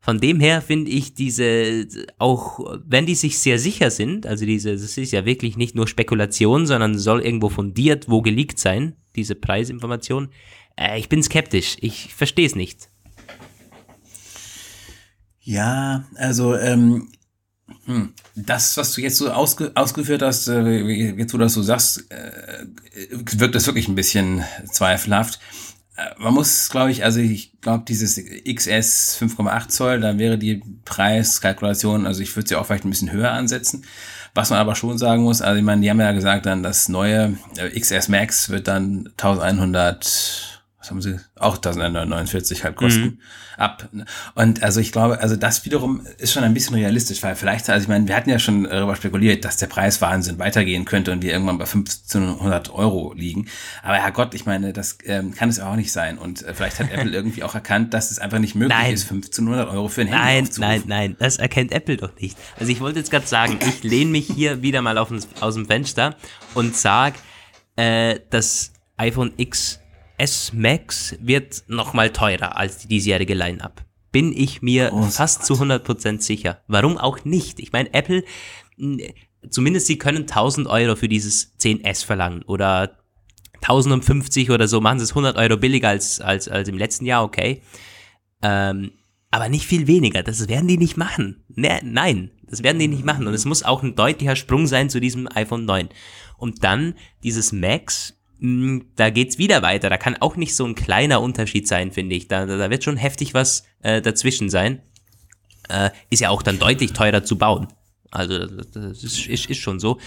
[0.03, 1.87] Von dem her finde ich diese,
[2.19, 5.87] auch wenn die sich sehr sicher sind, also diese, das ist ja wirklich nicht nur
[5.87, 10.31] Spekulation, sondern soll irgendwo fundiert, wo geleakt sein, diese Preisinformation.
[10.77, 12.89] Äh, ich bin skeptisch, ich verstehe es nicht.
[15.43, 17.09] Ja, also ähm,
[17.85, 20.79] hm, das, was du jetzt so ausge ausgeführt hast, äh,
[21.19, 22.65] jetzt wo du das so sagst, äh,
[23.37, 25.41] wirkt das wirklich ein bisschen zweifelhaft.
[26.01, 30.63] Äh, man muss, glaube ich, also ich glaube, dieses XS 5,8 Zoll, da wäre die
[30.85, 33.85] Preiskalkulation, also ich würde sie auch vielleicht ein bisschen höher ansetzen.
[34.35, 36.89] Was man aber schon sagen muss, also ich meine, die haben ja gesagt, dann das
[36.89, 40.50] neue äh, XS Max wird dann 1100
[40.91, 43.19] haben sie, auch 1949 halt kosten, mhm.
[43.57, 43.89] ab.
[44.35, 47.83] Und also ich glaube, also das wiederum ist schon ein bisschen realistisch, weil vielleicht, also
[47.83, 51.33] ich meine, wir hatten ja schon darüber spekuliert, dass der Preiswahnsinn weitergehen könnte und wir
[51.33, 53.47] irgendwann bei 1500 Euro liegen.
[53.83, 56.19] Aber Herrgott, ich meine, das ähm, kann es auch nicht sein.
[56.19, 58.93] Und äh, vielleicht hat Apple irgendwie auch erkannt, dass es einfach nicht möglich nein.
[58.93, 62.37] ist, 1500 Euro für ein Handy Nein, nein, nein, das erkennt Apple doch nicht.
[62.59, 65.67] Also ich wollte jetzt gerade sagen, ich lehne mich hier wieder mal auf, aus dem
[65.67, 66.17] Fenster
[66.55, 67.17] und sage,
[67.77, 69.80] äh, das iPhone X
[70.21, 73.87] S Max wird nochmal teurer als die diesjährige Line-Up.
[74.13, 76.61] Bin ich mir oh, fast zu 100% sicher.
[76.67, 77.59] Warum auch nicht?
[77.59, 78.25] Ich meine, Apple,
[79.49, 82.99] zumindest sie können 1000 Euro für dieses 10S verlangen oder
[83.63, 87.25] 1050 oder so, machen sie es 100 Euro billiger als, als, als im letzten Jahr,
[87.25, 87.63] okay.
[88.43, 88.93] Ähm,
[89.31, 90.23] aber nicht viel weniger.
[90.23, 91.45] Das werden die nicht machen.
[91.49, 93.27] Ne, nein, das werden die nicht machen.
[93.27, 95.89] Und es muss auch ein deutlicher Sprung sein zu diesem iPhone 9.
[96.37, 99.91] Und dann dieses Max da geht's wieder weiter.
[99.91, 102.29] Da kann auch nicht so ein kleiner Unterschied sein, finde ich.
[102.29, 104.81] Da, da wird schon heftig was äh, dazwischen sein.
[105.69, 107.69] Äh, ist ja auch dann deutlich teurer zu bauen.
[108.11, 109.99] Also das ist, ist, ist schon so.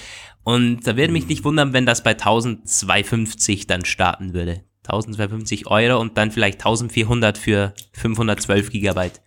[0.44, 4.64] Und da würde mich nicht wundern, wenn das bei 1250 dann starten würde.
[4.84, 9.22] 1250 Euro und dann vielleicht 1400 für 512 Gigabyte.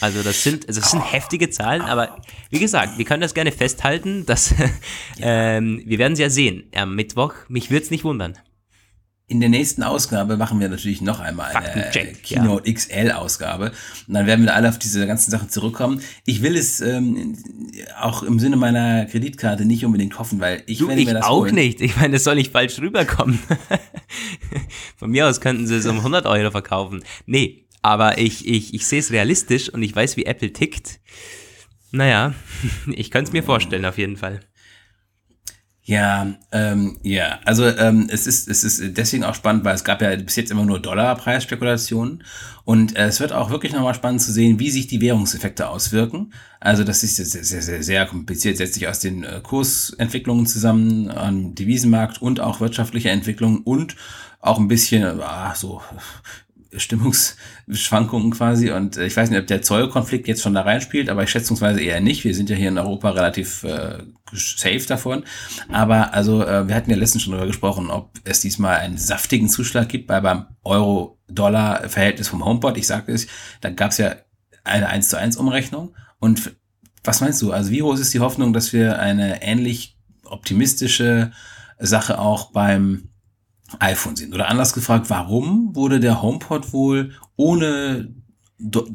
[0.00, 3.52] Also das sind, also das sind heftige Zahlen, aber wie gesagt, wir können das gerne
[3.52, 4.54] festhalten, dass
[5.20, 7.34] ähm, wir werden es ja sehen am Mittwoch.
[7.48, 8.38] Mich würde es nicht wundern.
[9.30, 12.74] In der nächsten Ausgabe machen wir natürlich noch einmal eine Keynote ja.
[12.74, 13.72] XL-Ausgabe.
[14.06, 16.00] Und dann werden wir alle auf diese ganzen Sachen zurückkommen.
[16.24, 17.36] Ich will es ähm,
[18.00, 21.42] auch im Sinne meiner Kreditkarte nicht unbedingt hoffen, weil ich du, werde mir das auch
[21.42, 21.56] holen.
[21.56, 21.82] nicht.
[21.82, 23.38] Ich meine, das soll nicht falsch rüberkommen.
[24.96, 27.04] Von mir aus könnten sie es um 100 Euro verkaufen.
[27.26, 31.00] Nee, aber ich, ich, ich sehe es realistisch und ich weiß, wie Apple tickt.
[31.90, 32.34] Naja,
[32.92, 34.40] ich könnte es mir vorstellen, auf jeden Fall.
[35.88, 40.02] Ja, ähm, ja, also ähm, es ist es ist deswegen auch spannend, weil es gab
[40.02, 42.24] ja bis jetzt immer nur Dollarpreisspekulationen
[42.64, 46.34] und äh, es wird auch wirklich nochmal spannend zu sehen, wie sich die Währungseffekte auswirken.
[46.60, 51.10] Also das ist sehr sehr sehr, sehr kompliziert, setzt sich aus den äh, Kursentwicklungen zusammen
[51.10, 53.96] am Devisenmarkt und auch wirtschaftliche Entwicklungen und
[54.40, 55.80] auch ein bisschen ah, so
[56.76, 58.70] Stimmungsschwankungen quasi.
[58.70, 61.80] Und äh, ich weiß nicht, ob der Zollkonflikt jetzt schon da reinspielt, aber ich schätzungsweise
[61.80, 62.24] eher nicht.
[62.24, 63.98] Wir sind ja hier in Europa relativ äh,
[64.32, 65.24] safe davon.
[65.70, 69.48] Aber also, äh, wir hatten ja letztens schon darüber gesprochen, ob es diesmal einen saftigen
[69.48, 72.76] Zuschlag gibt bei beim Euro-Dollar-Verhältnis vom HomePod.
[72.76, 73.26] Ich sagte es,
[73.60, 74.16] da gab es ja
[74.64, 75.94] eine 1 zu 1 Umrechnung.
[76.18, 76.56] Und
[77.04, 77.52] was meinst du?
[77.52, 81.32] Also wie groß ist die Hoffnung, dass wir eine ähnlich optimistische
[81.78, 83.08] Sache auch beim
[83.80, 84.34] iPhone sind.
[84.34, 88.14] Oder anders gefragt, warum wurde der HomePod wohl ohne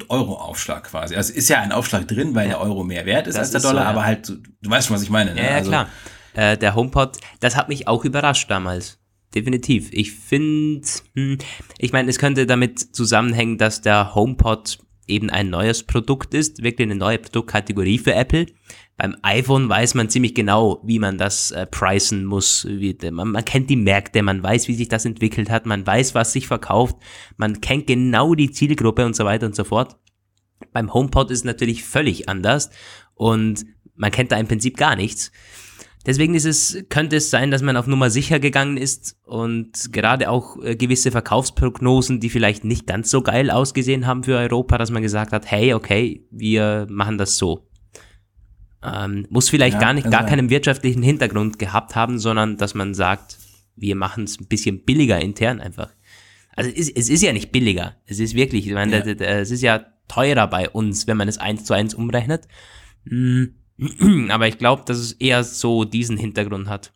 [0.10, 1.16] Euro-Aufschlag quasi?
[1.16, 3.72] Also ist ja ein Aufschlag drin, weil der Euro mehr wert ist das als der
[3.72, 3.90] Dollar, so, ja.
[3.90, 5.34] aber halt, du weißt schon, was ich meine.
[5.34, 5.42] Ne?
[5.42, 5.88] Ja, ja also, klar.
[6.34, 9.00] Äh, der HomePod, das hat mich auch überrascht damals.
[9.36, 9.90] Definitiv.
[9.92, 11.38] Ich finde, hm,
[11.80, 16.88] ich meine, es könnte damit zusammenhängen, dass der HomePod eben ein neues Produkt ist, wirklich
[16.88, 18.46] eine neue Produktkategorie für Apple.
[18.96, 22.66] Beim iPhone weiß man ziemlich genau, wie man das äh, pricen muss.
[22.70, 26.14] Wie, man, man kennt die Märkte, man weiß, wie sich das entwickelt hat, man weiß,
[26.14, 26.98] was sich verkauft,
[27.38, 29.98] man kennt genau die Zielgruppe und so weiter und so fort.
[30.72, 32.70] Beim HomePod ist es natürlich völlig anders
[33.16, 33.66] und
[33.96, 35.32] man kennt da im Prinzip gar nichts.
[36.06, 40.30] deswegen ist es, könnte es sein, dass man auf Nummer sicher gegangen ist und gerade
[40.30, 44.92] auch äh, gewisse Verkaufsprognosen, die vielleicht nicht ganz so geil ausgesehen haben für Europa, dass
[44.92, 47.68] man gesagt hat, hey, okay, wir machen das so.
[48.86, 52.94] Ähm, muss vielleicht ja, gar nicht, gar keinen wirtschaftlichen Hintergrund gehabt haben, sondern dass man
[52.94, 53.38] sagt,
[53.76, 55.90] wir machen es ein bisschen billiger intern einfach.
[56.56, 57.96] Also es ist, es ist ja nicht billiger.
[58.06, 59.26] Es ist wirklich, ich meine, ja.
[59.26, 62.48] es ist ja teurer bei uns, wenn man es eins zu eins umrechnet.
[63.08, 63.56] Hm,
[64.30, 66.94] aber ich glaube, dass es eher so diesen Hintergrund hat.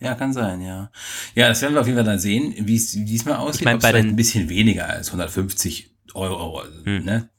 [0.00, 0.90] Ja, kann sein, ja.
[1.34, 3.62] Ja, das werden wir auf jeden Fall dann sehen, wie es diesmal aussieht.
[3.62, 7.04] Ich mein, bei den, ein bisschen weniger als 150 Euro, hm.
[7.04, 7.30] ne?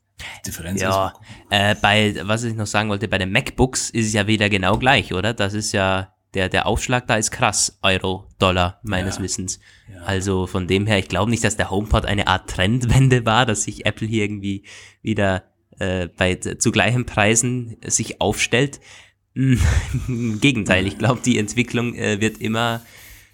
[0.46, 1.14] Differenz ja,
[1.50, 4.78] äh, bei, was ich noch sagen wollte, bei den MacBooks ist es ja wieder genau
[4.78, 5.34] gleich, oder?
[5.34, 9.60] Das ist ja, der, der Aufschlag da ist krass, Euro, Dollar, meines ja, Wissens.
[9.92, 10.02] Ja.
[10.04, 13.64] Also von dem her, ich glaube nicht, dass der HomePod eine Art Trendwende war, dass
[13.64, 14.64] sich Apple hier irgendwie
[15.02, 15.44] wieder
[15.80, 18.80] äh, bei zu gleichen Preisen sich aufstellt.
[19.34, 22.82] Im Gegenteil, ich glaube, die Entwicklung äh, wird immer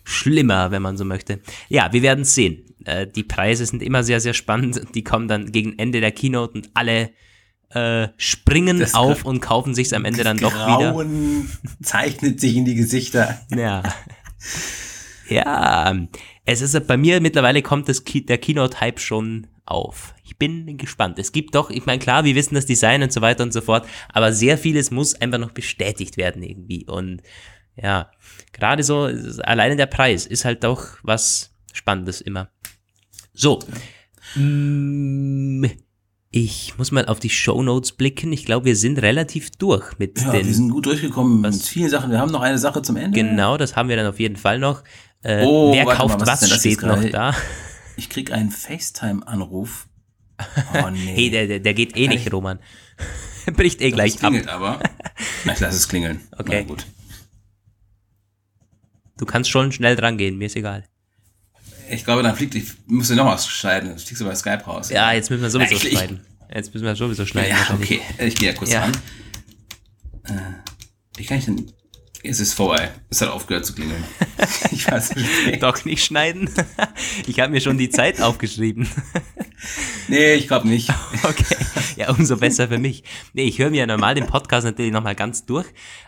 [0.04, 1.42] schlimmer, wenn man so möchte.
[1.70, 2.66] Ja, wir werden sehen.
[2.86, 4.82] Äh, die Preise sind immer sehr, sehr spannend.
[4.96, 7.12] Die kommen dann gegen Ende der Keynote und alle
[7.70, 11.06] äh, springen das auf und kaufen sich am Ende dann doch wieder.
[11.82, 13.40] zeichnet sich in die Gesichter.
[13.56, 13.84] Ja.
[15.30, 15.96] Ja,
[16.46, 20.14] es ist bei mir mittlerweile kommt das der Keynote-Hype schon auf.
[20.24, 21.18] Ich bin gespannt.
[21.20, 23.62] Es gibt doch, ich meine, klar, wir wissen das Design und so weiter und so
[23.62, 26.86] fort, aber sehr vieles muss einfach noch bestätigt werden irgendwie.
[26.86, 27.22] Und
[27.76, 28.12] ja,
[28.52, 29.10] gerade so,
[29.44, 32.50] alleine der Preis ist halt doch was Spannendes immer.
[33.34, 33.60] So.
[34.36, 35.66] Mm,
[36.30, 38.32] ich muss mal auf die Show Notes blicken.
[38.32, 40.46] Ich glaube, wir sind relativ durch mit ja, den.
[40.46, 42.12] Wir sind gut durchgekommen was, mit vielen Sachen.
[42.12, 43.20] Wir haben noch eine Sache zum Ende.
[43.20, 44.84] Genau, das haben wir dann auf jeden Fall noch.
[45.24, 47.36] Äh, oh, wer kauft mal, was, was steht noch da?
[47.98, 49.88] Ich krieg einen FaceTime-Anruf.
[50.74, 50.98] Oh nee.
[50.98, 52.34] hey, der, der, der geht eh Kann nicht, ich?
[52.34, 52.58] Roman.
[53.56, 54.56] Bricht eh gleich das klingelt ab.
[54.56, 54.80] aber.
[55.54, 56.22] Ich lasse es klingeln.
[56.36, 56.62] Okay.
[56.64, 56.88] Na, gut.
[59.18, 60.84] Du kannst schon schnell dran gehen, mir ist egal.
[61.92, 64.90] Ich glaube, dann fliegt, ich muss noch was schneiden, dann fliegst du bei Skype raus.
[64.90, 66.22] Ja, jetzt müssen wir sowieso ja, ich, schneiden.
[66.54, 67.52] Jetzt müssen wir sowieso schneiden.
[67.52, 68.82] Ja, okay, ich gehe ja kurz ja.
[68.82, 68.98] ran.
[70.24, 70.40] Äh,
[71.18, 71.72] wie kann ich denn
[72.24, 72.92] es ist vorbei.
[73.10, 74.04] Es hat aufgehört zu klingeln.
[74.72, 75.62] Ich weiß nicht.
[75.62, 76.50] Doch nicht schneiden.
[77.28, 78.88] Ich habe mir schon die Zeit aufgeschrieben.
[80.08, 80.90] Nee, ich glaube nicht.
[81.30, 81.56] Okay.
[81.98, 83.04] Ja, umso besser für mich.
[83.34, 85.68] Nee, ich höre mir ja normal den Podcast natürlich nochmal ganz durch,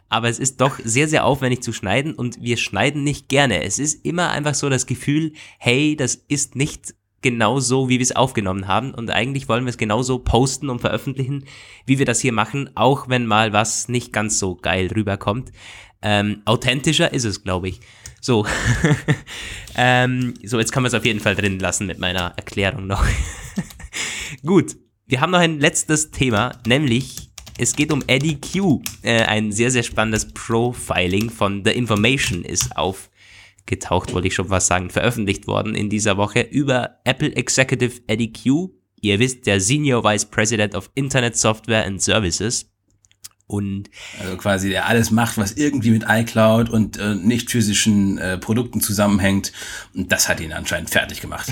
[0.10, 3.64] aber es ist doch sehr, sehr aufwendig zu schneiden und wir schneiden nicht gerne.
[3.64, 8.04] Es ist immer einfach so das Gefühl, hey, das ist nicht genau so, wie wir
[8.04, 8.94] es aufgenommen haben.
[8.94, 11.46] Und eigentlich wollen wir es genauso posten und veröffentlichen,
[11.86, 15.52] wie wir das hier machen, auch wenn mal was nicht ganz so geil rüberkommt.
[16.04, 17.80] Ähm, authentischer ist es, glaube ich.
[18.22, 18.46] So.
[19.78, 23.04] ähm, so, jetzt kann man es auf jeden Fall drin lassen mit meiner Erklärung noch.
[24.46, 24.76] Gut.
[25.06, 28.82] Wir haben noch ein letztes Thema, nämlich es geht um Eddie Q.
[29.02, 34.68] Äh, ein sehr, sehr spannendes Profiling von The Information ist aufgetaucht, wollte ich schon was
[34.68, 38.70] sagen, veröffentlicht worden in dieser Woche über Apple Executive Eddie Q.
[39.02, 42.73] Ihr wisst, der Senior Vice President of Internet Software and Services.
[43.46, 43.90] Und
[44.22, 48.80] also quasi der alles macht, was irgendwie mit iCloud und äh, nicht physischen äh, Produkten
[48.80, 49.52] zusammenhängt.
[49.94, 51.52] Und das hat ihn anscheinend fertig gemacht.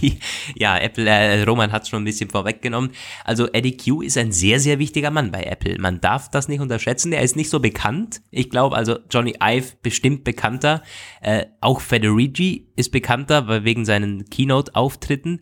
[0.54, 2.92] ja, Apple, äh, Roman hat es schon ein bisschen vorweggenommen.
[3.24, 5.76] Also Eddie Q ist ein sehr, sehr wichtiger Mann bei Apple.
[5.78, 7.12] Man darf das nicht unterschätzen.
[7.12, 8.22] Er ist nicht so bekannt.
[8.30, 10.82] Ich glaube, also Johnny Ive bestimmt bekannter.
[11.20, 15.40] Äh, auch Federici ist bekannter, weil wegen seinen Keynote-Auftritten.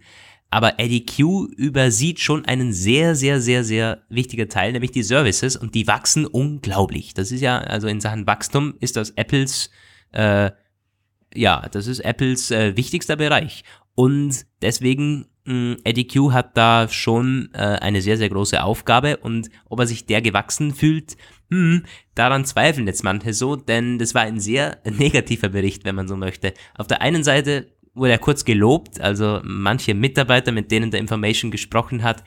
[0.53, 5.57] Aber Eddie Q übersieht schon einen sehr, sehr, sehr, sehr wichtigen Teil, nämlich die Services
[5.57, 7.15] und die wachsen unglaublich.
[7.15, 9.71] Das ist ja, also in Sachen Wachstum ist das Apples,
[10.13, 10.51] äh,
[11.35, 13.65] ja, das ist Apples äh, wichtigster Bereich.
[13.95, 15.77] Und deswegen, mh,
[16.13, 20.21] Q hat da schon äh, eine sehr, sehr große Aufgabe und ob er sich der
[20.21, 21.17] gewachsen fühlt,
[21.51, 21.85] hm,
[22.15, 26.17] daran zweifeln jetzt manche so, denn das war ein sehr negativer Bericht, wenn man so
[26.19, 26.53] möchte.
[26.75, 29.01] Auf der einen Seite wurde er kurz gelobt.
[29.01, 32.25] Also manche Mitarbeiter, mit denen der Information gesprochen hat,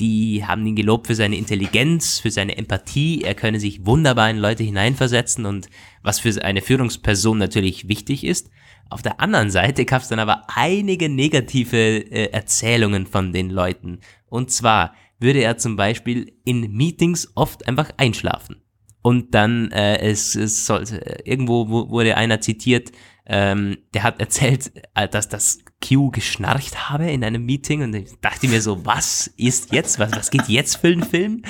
[0.00, 3.22] die haben ihn gelobt für seine Intelligenz, für seine Empathie.
[3.22, 5.68] Er könne sich wunderbar in Leute hineinversetzen und
[6.02, 8.50] was für eine Führungsperson natürlich wichtig ist.
[8.88, 14.00] Auf der anderen Seite gab es dann aber einige negative äh, Erzählungen von den Leuten.
[14.28, 18.62] Und zwar würde er zum Beispiel in Meetings oft einfach einschlafen.
[19.02, 20.84] Und dann, äh, es, es soll,
[21.24, 22.92] irgendwo wurde einer zitiert,
[23.24, 28.10] ähm, der hat erzählt, äh, dass das Q geschnarcht habe in einem Meeting und ich
[28.20, 31.42] dachte mir so, was ist jetzt, was, was geht jetzt für einen Film?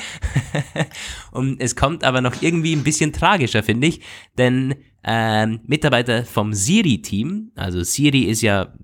[1.32, 4.00] und es kommt aber noch irgendwie ein bisschen tragischer, finde ich,
[4.36, 8.74] denn ähm, Mitarbeiter vom Siri-Team, also Siri ist ja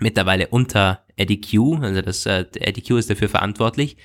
[0.00, 3.96] mittlerweile unter Eddie Q, also das äh, Eddie Q ist dafür verantwortlich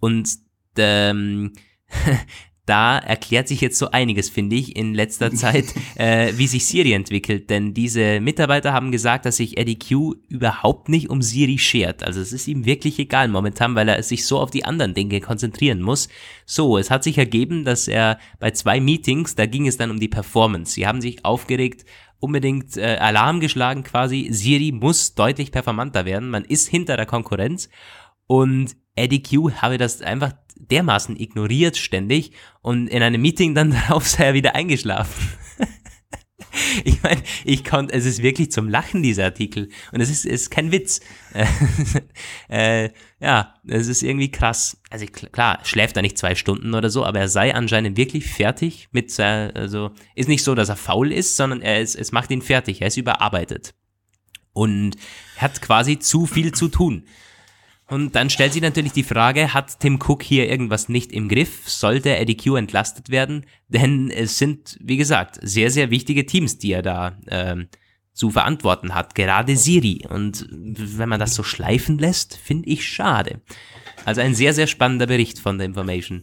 [0.00, 0.28] und
[0.76, 1.52] ähm,
[2.70, 6.92] da erklärt sich jetzt so einiges, finde ich, in letzter Zeit, äh, wie sich Siri
[6.92, 7.50] entwickelt.
[7.50, 12.04] Denn diese Mitarbeiter haben gesagt, dass sich Eddie Q überhaupt nicht um Siri schert.
[12.04, 15.20] Also es ist ihm wirklich egal momentan, weil er sich so auf die anderen Dinge
[15.20, 16.08] konzentrieren muss.
[16.46, 19.98] So, es hat sich ergeben, dass er bei zwei Meetings, da ging es dann um
[19.98, 20.72] die Performance.
[20.72, 21.84] Sie haben sich aufgeregt,
[22.20, 24.28] unbedingt äh, Alarm geschlagen quasi.
[24.30, 26.30] Siri muss deutlich performanter werden.
[26.30, 27.68] Man ist hinter der Konkurrenz.
[28.28, 30.32] Und Eddie Q habe das einfach
[30.70, 32.32] dermaßen ignoriert ständig
[32.62, 35.28] und in einem Meeting dann darauf sei er wieder eingeschlafen.
[36.84, 39.68] ich meine, ich konnte, es ist wirklich zum Lachen, dieser Artikel.
[39.92, 41.00] Und es ist, es ist kein Witz.
[42.48, 42.90] äh,
[43.20, 44.80] ja, es ist irgendwie krass.
[44.90, 48.88] Also klar, schläft er nicht zwei Stunden oder so, aber er sei anscheinend wirklich fertig
[48.92, 52.42] mit, also ist nicht so, dass er faul ist, sondern er ist, es macht ihn
[52.42, 52.80] fertig.
[52.80, 53.74] Er ist überarbeitet.
[54.52, 54.96] Und
[55.36, 57.04] hat quasi zu viel zu tun.
[57.90, 61.68] Und dann stellt sich natürlich die Frage, hat Tim Cook hier irgendwas nicht im Griff?
[61.68, 63.44] Sollte Eddie Q entlastet werden?
[63.68, 67.66] Denn es sind, wie gesagt, sehr, sehr wichtige Teams, die er da ähm,
[68.12, 69.16] zu verantworten hat.
[69.16, 70.06] Gerade Siri.
[70.08, 73.40] Und wenn man das so schleifen lässt, finde ich schade.
[74.04, 76.22] Also ein sehr, sehr spannender Bericht von der Information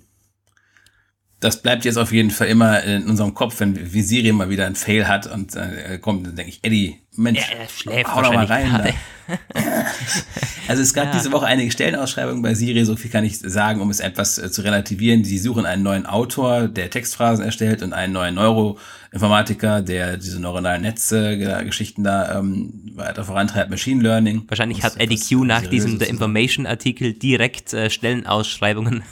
[1.40, 4.76] das bleibt jetzt auf jeden Fall immer in unserem Kopf, wenn Visiri mal wieder ein
[4.76, 8.34] Fail hat und äh, kommt, dann denke ich, Eddie, Mensch, ja, er schläft hau doch
[8.34, 8.94] mal rein.
[10.68, 11.12] also es gab ja.
[11.12, 14.52] diese Woche einige Stellenausschreibungen bei Siri, so viel kann ich sagen, um es etwas äh,
[14.52, 15.24] zu relativieren.
[15.24, 20.82] Sie suchen einen neuen Autor, der Textphrasen erstellt und einen neuen Neuroinformatiker, der diese neuronalen
[20.82, 24.44] Netze, Geschichten da ähm, weiter vorantreibt, Machine Learning.
[24.48, 29.04] Wahrscheinlich hat Eddie Q nach diesem The Information-Artikel direkt äh, Stellenausschreibungen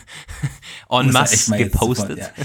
[0.90, 2.20] en masse gepostet.
[2.20, 2.44] Sofort, ja.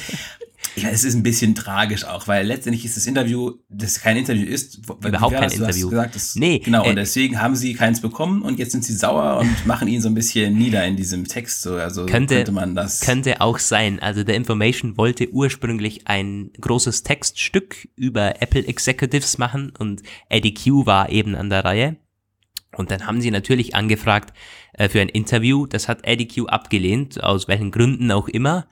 [0.77, 4.47] Ja, es ist ein bisschen tragisch auch, weil letztendlich ist das Interview, das kein Interview
[4.47, 5.91] ist, überhaupt kein Interview.
[5.91, 8.95] Gesagt, das, nee, genau, äh, und deswegen haben sie keins bekommen und jetzt sind sie
[8.95, 11.63] sauer und machen ihn so ein bisschen nieder in diesem Text.
[11.63, 13.01] So, also könnte, könnte man das.
[13.01, 14.01] Könnte auch sein.
[14.01, 20.87] Also der Information wollte ursprünglich ein großes Textstück über Apple Executives machen und Eddie Q
[20.87, 21.97] war eben an der Reihe.
[22.77, 24.33] Und dann haben sie natürlich angefragt
[24.75, 25.67] äh, für ein Interview.
[25.67, 28.67] Das hat Eddie Q abgelehnt, aus welchen Gründen auch immer.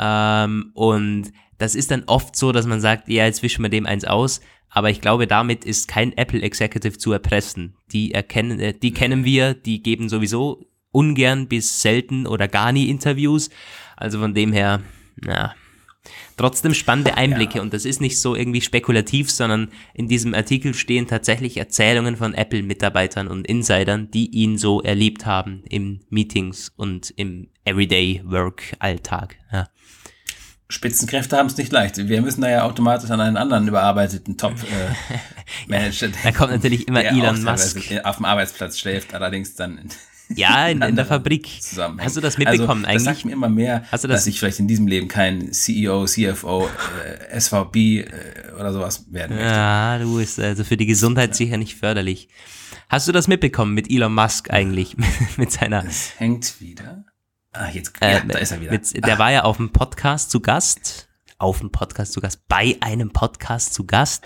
[0.00, 3.86] Ähm, und das ist dann oft so, dass man sagt, ja, jetzt wischen wir dem
[3.86, 4.40] eins aus.
[4.70, 7.76] Aber ich glaube, damit ist kein Apple Executive zu erpressen.
[7.92, 12.88] Die erkennen, äh, die kennen wir, die geben sowieso ungern bis selten oder gar nie
[12.88, 13.50] Interviews.
[13.96, 14.80] Also von dem her,
[15.24, 15.54] ja,
[16.36, 17.62] Trotzdem spannende Einblicke ja.
[17.62, 22.32] und das ist nicht so irgendwie spekulativ, sondern in diesem Artikel stehen tatsächlich Erzählungen von
[22.32, 29.36] Apple-Mitarbeitern und Insidern, die ihn so erlebt haben im Meetings und im Everyday-Work-Alltag.
[29.52, 29.68] Ja.
[30.70, 31.96] Spitzenkräfte haben es nicht leicht.
[31.96, 36.06] Wir müssen da ja automatisch an einen anderen überarbeiteten Top-Manager.
[36.10, 37.78] Äh, da kommt natürlich immer Elon Musk.
[38.04, 39.90] Auf dem Arbeitsplatz schläft, allerdings dann
[40.34, 41.48] ja, in, in der Fabrik.
[41.98, 43.04] Hast du das mitbekommen also, eigentlich?
[43.04, 46.06] Das sagt mir immer mehr, du das dass ich vielleicht in diesem Leben kein CEO,
[46.06, 46.68] CFO,
[47.04, 48.06] äh, SVP äh,
[48.58, 49.50] oder sowas werden möchte.
[49.50, 52.28] Ja, du bist also für die Gesundheit sicher nicht förderlich.
[52.88, 54.96] Hast du das mitbekommen mit Elon Musk eigentlich?
[55.36, 55.84] mit seiner.
[55.84, 57.04] Es hängt wieder.
[57.52, 58.72] Ah, jetzt, ja, äh, da ist er wieder.
[58.72, 59.18] Mit, der ah.
[59.18, 61.08] war ja auf dem Podcast zu Gast.
[61.38, 62.46] Auf dem Podcast zu Gast.
[62.48, 64.24] Bei einem Podcast zu Gast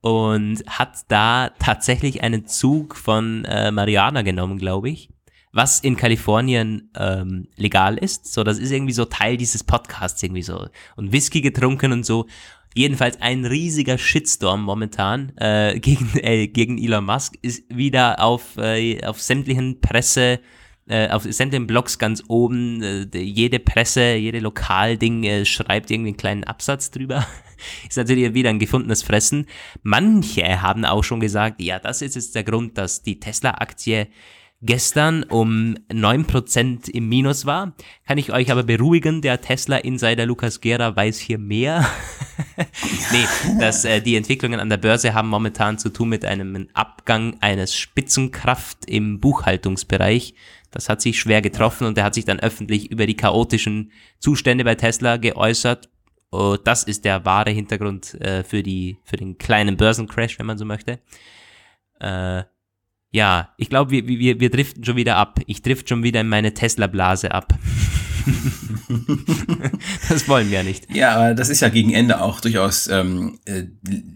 [0.00, 5.10] und hat da tatsächlich einen Zug von äh, Mariana genommen, glaube ich
[5.54, 8.32] was in Kalifornien ähm, legal ist.
[8.32, 10.66] So, das ist irgendwie so Teil dieses Podcasts irgendwie so.
[10.96, 12.26] Und Whisky getrunken und so.
[12.74, 19.04] Jedenfalls ein riesiger Shitstorm momentan äh, gegen, äh, gegen Elon Musk ist wieder auf, äh,
[19.04, 20.40] auf sämtlichen Presse,
[20.86, 22.82] äh, auf sämtlichen Blogs ganz oben.
[22.82, 27.26] Äh, jede Presse, jede Lokalding äh, schreibt einen kleinen Absatz drüber.
[27.88, 29.46] ist natürlich wieder ein gefundenes Fressen.
[29.82, 34.08] Manche haben auch schon gesagt, ja, das ist jetzt der Grund, dass die Tesla-Aktie
[34.64, 37.74] gestern um 9% im Minus war.
[38.06, 41.86] Kann ich euch aber beruhigen, der Tesla-Insider Lukas Gera weiß hier mehr.
[43.12, 47.36] nee, dass äh, die Entwicklungen an der Börse haben momentan zu tun mit einem Abgang
[47.40, 50.34] eines Spitzenkraft im Buchhaltungsbereich.
[50.74, 54.64] Das hat sich schwer getroffen und er hat sich dann öffentlich über die chaotischen Zustände
[54.64, 55.88] bei Tesla geäußert.
[56.32, 60.58] Oh, das ist der wahre Hintergrund äh, für, die, für den kleinen Börsencrash, wenn man
[60.58, 60.98] so möchte.
[62.00, 62.42] Äh,
[63.12, 65.38] ja, ich glaube, wir, wir, wir driften schon wieder ab.
[65.46, 67.56] Ich drift schon wieder in meine Tesla-Blase ab.
[70.08, 70.92] das wollen wir ja nicht.
[70.92, 73.66] Ja, aber das ist ja gegen Ende auch durchaus ähm, äh,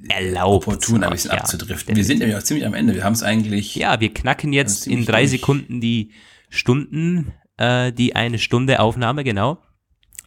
[0.09, 1.95] erlaubt, opportun, ein bisschen ja, abzudriften.
[1.95, 2.97] Wir sind nämlich auch ziemlich am Ende.
[2.97, 3.77] Wir haben es eigentlich.
[3.77, 6.11] Ja, wir knacken jetzt in drei Sekunden die
[6.49, 9.63] Stunden, äh, die eine Stunde Aufnahme, genau.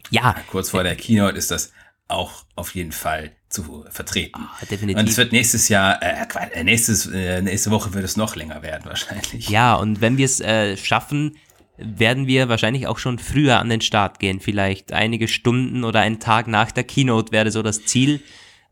[0.09, 0.35] Ja.
[0.47, 1.71] Kurz vor der Keynote ist das
[2.07, 4.41] auch auf jeden Fall zu vertreten.
[4.41, 4.99] Ah, definitiv.
[4.99, 8.61] Und es wird nächstes Jahr, äh, äh nächstes, äh, nächste Woche wird es noch länger
[8.61, 9.49] werden wahrscheinlich.
[9.49, 11.37] Ja, und wenn wir es äh, schaffen,
[11.77, 14.39] werden wir wahrscheinlich auch schon früher an den Start gehen.
[14.39, 18.21] Vielleicht einige Stunden oder einen Tag nach der Keynote wäre so das Ziel.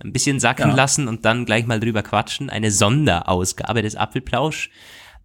[0.01, 0.75] Ein bisschen sacken ja.
[0.75, 2.49] lassen und dann gleich mal drüber quatschen.
[2.49, 4.69] Eine Sonderausgabe des Apfelplausch.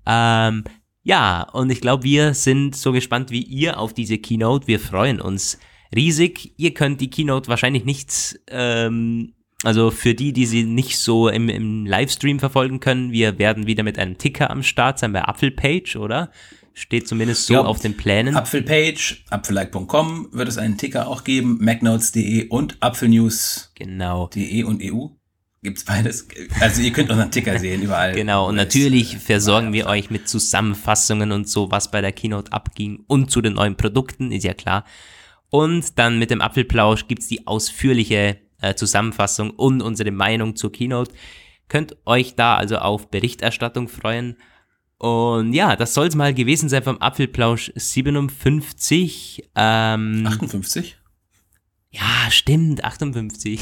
[0.06, 0.64] Ähm,
[1.04, 4.66] ja, und ich glaube, wir sind so gespannt wie ihr auf diese Keynote.
[4.66, 5.58] Wir freuen uns
[5.94, 6.54] riesig.
[6.56, 11.50] Ihr könnt die Keynote wahrscheinlich nicht, ähm, also für die, die sie nicht so im,
[11.50, 15.96] im Livestream verfolgen können, wir werden wieder mit einem Ticker am Start sein bei Apfelpage,
[15.96, 16.30] oder?
[16.72, 18.34] Steht zumindest so glaub, auf den Plänen.
[18.34, 24.30] Apfelpage, apfellike.com wird es einen Ticker auch geben, macnotes.de und apfelnews.de genau.
[24.66, 25.08] und EU.
[25.64, 26.28] Gibt's beides?
[26.60, 28.14] Also ihr könnt unseren Ticker sehen überall.
[28.14, 33.02] Genau, und natürlich versorgen wir euch mit Zusammenfassungen und so, was bei der Keynote abging
[33.06, 34.84] und zu den neuen Produkten, ist ja klar.
[35.48, 41.14] Und dann mit dem Apfelplausch gibt's die ausführliche äh, Zusammenfassung und unsere Meinung zur Keynote.
[41.68, 44.36] Könnt euch da also auf Berichterstattung freuen.
[44.98, 49.48] Und ja, das soll es mal gewesen sein vom Apfelplausch 57.
[49.54, 50.98] Ähm, 58?
[51.94, 53.60] Ja, stimmt, 58.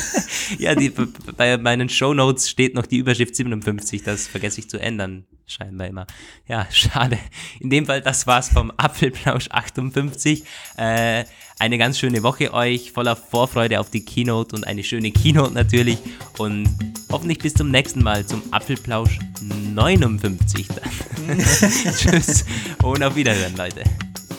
[0.58, 0.92] ja, die,
[1.36, 5.88] bei meinen Show Notes steht noch die Überschrift 57, das vergesse ich zu ändern, scheinbar
[5.88, 6.06] immer.
[6.46, 7.18] Ja, schade.
[7.58, 10.44] In dem Fall, das war's vom Apfelplausch 58.
[10.76, 11.24] Äh,
[11.58, 15.98] eine ganz schöne Woche euch, voller Vorfreude auf die Keynote und eine schöne Keynote natürlich.
[16.38, 16.68] Und
[17.10, 21.38] hoffentlich bis zum nächsten Mal zum Apfelplausch 59 dann.
[21.38, 22.44] Tschüss
[22.82, 23.82] und auf Wiederhören, Leute.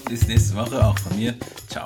[0.07, 1.35] Bis nächste Woche auch von mir.
[1.67, 1.85] Ciao.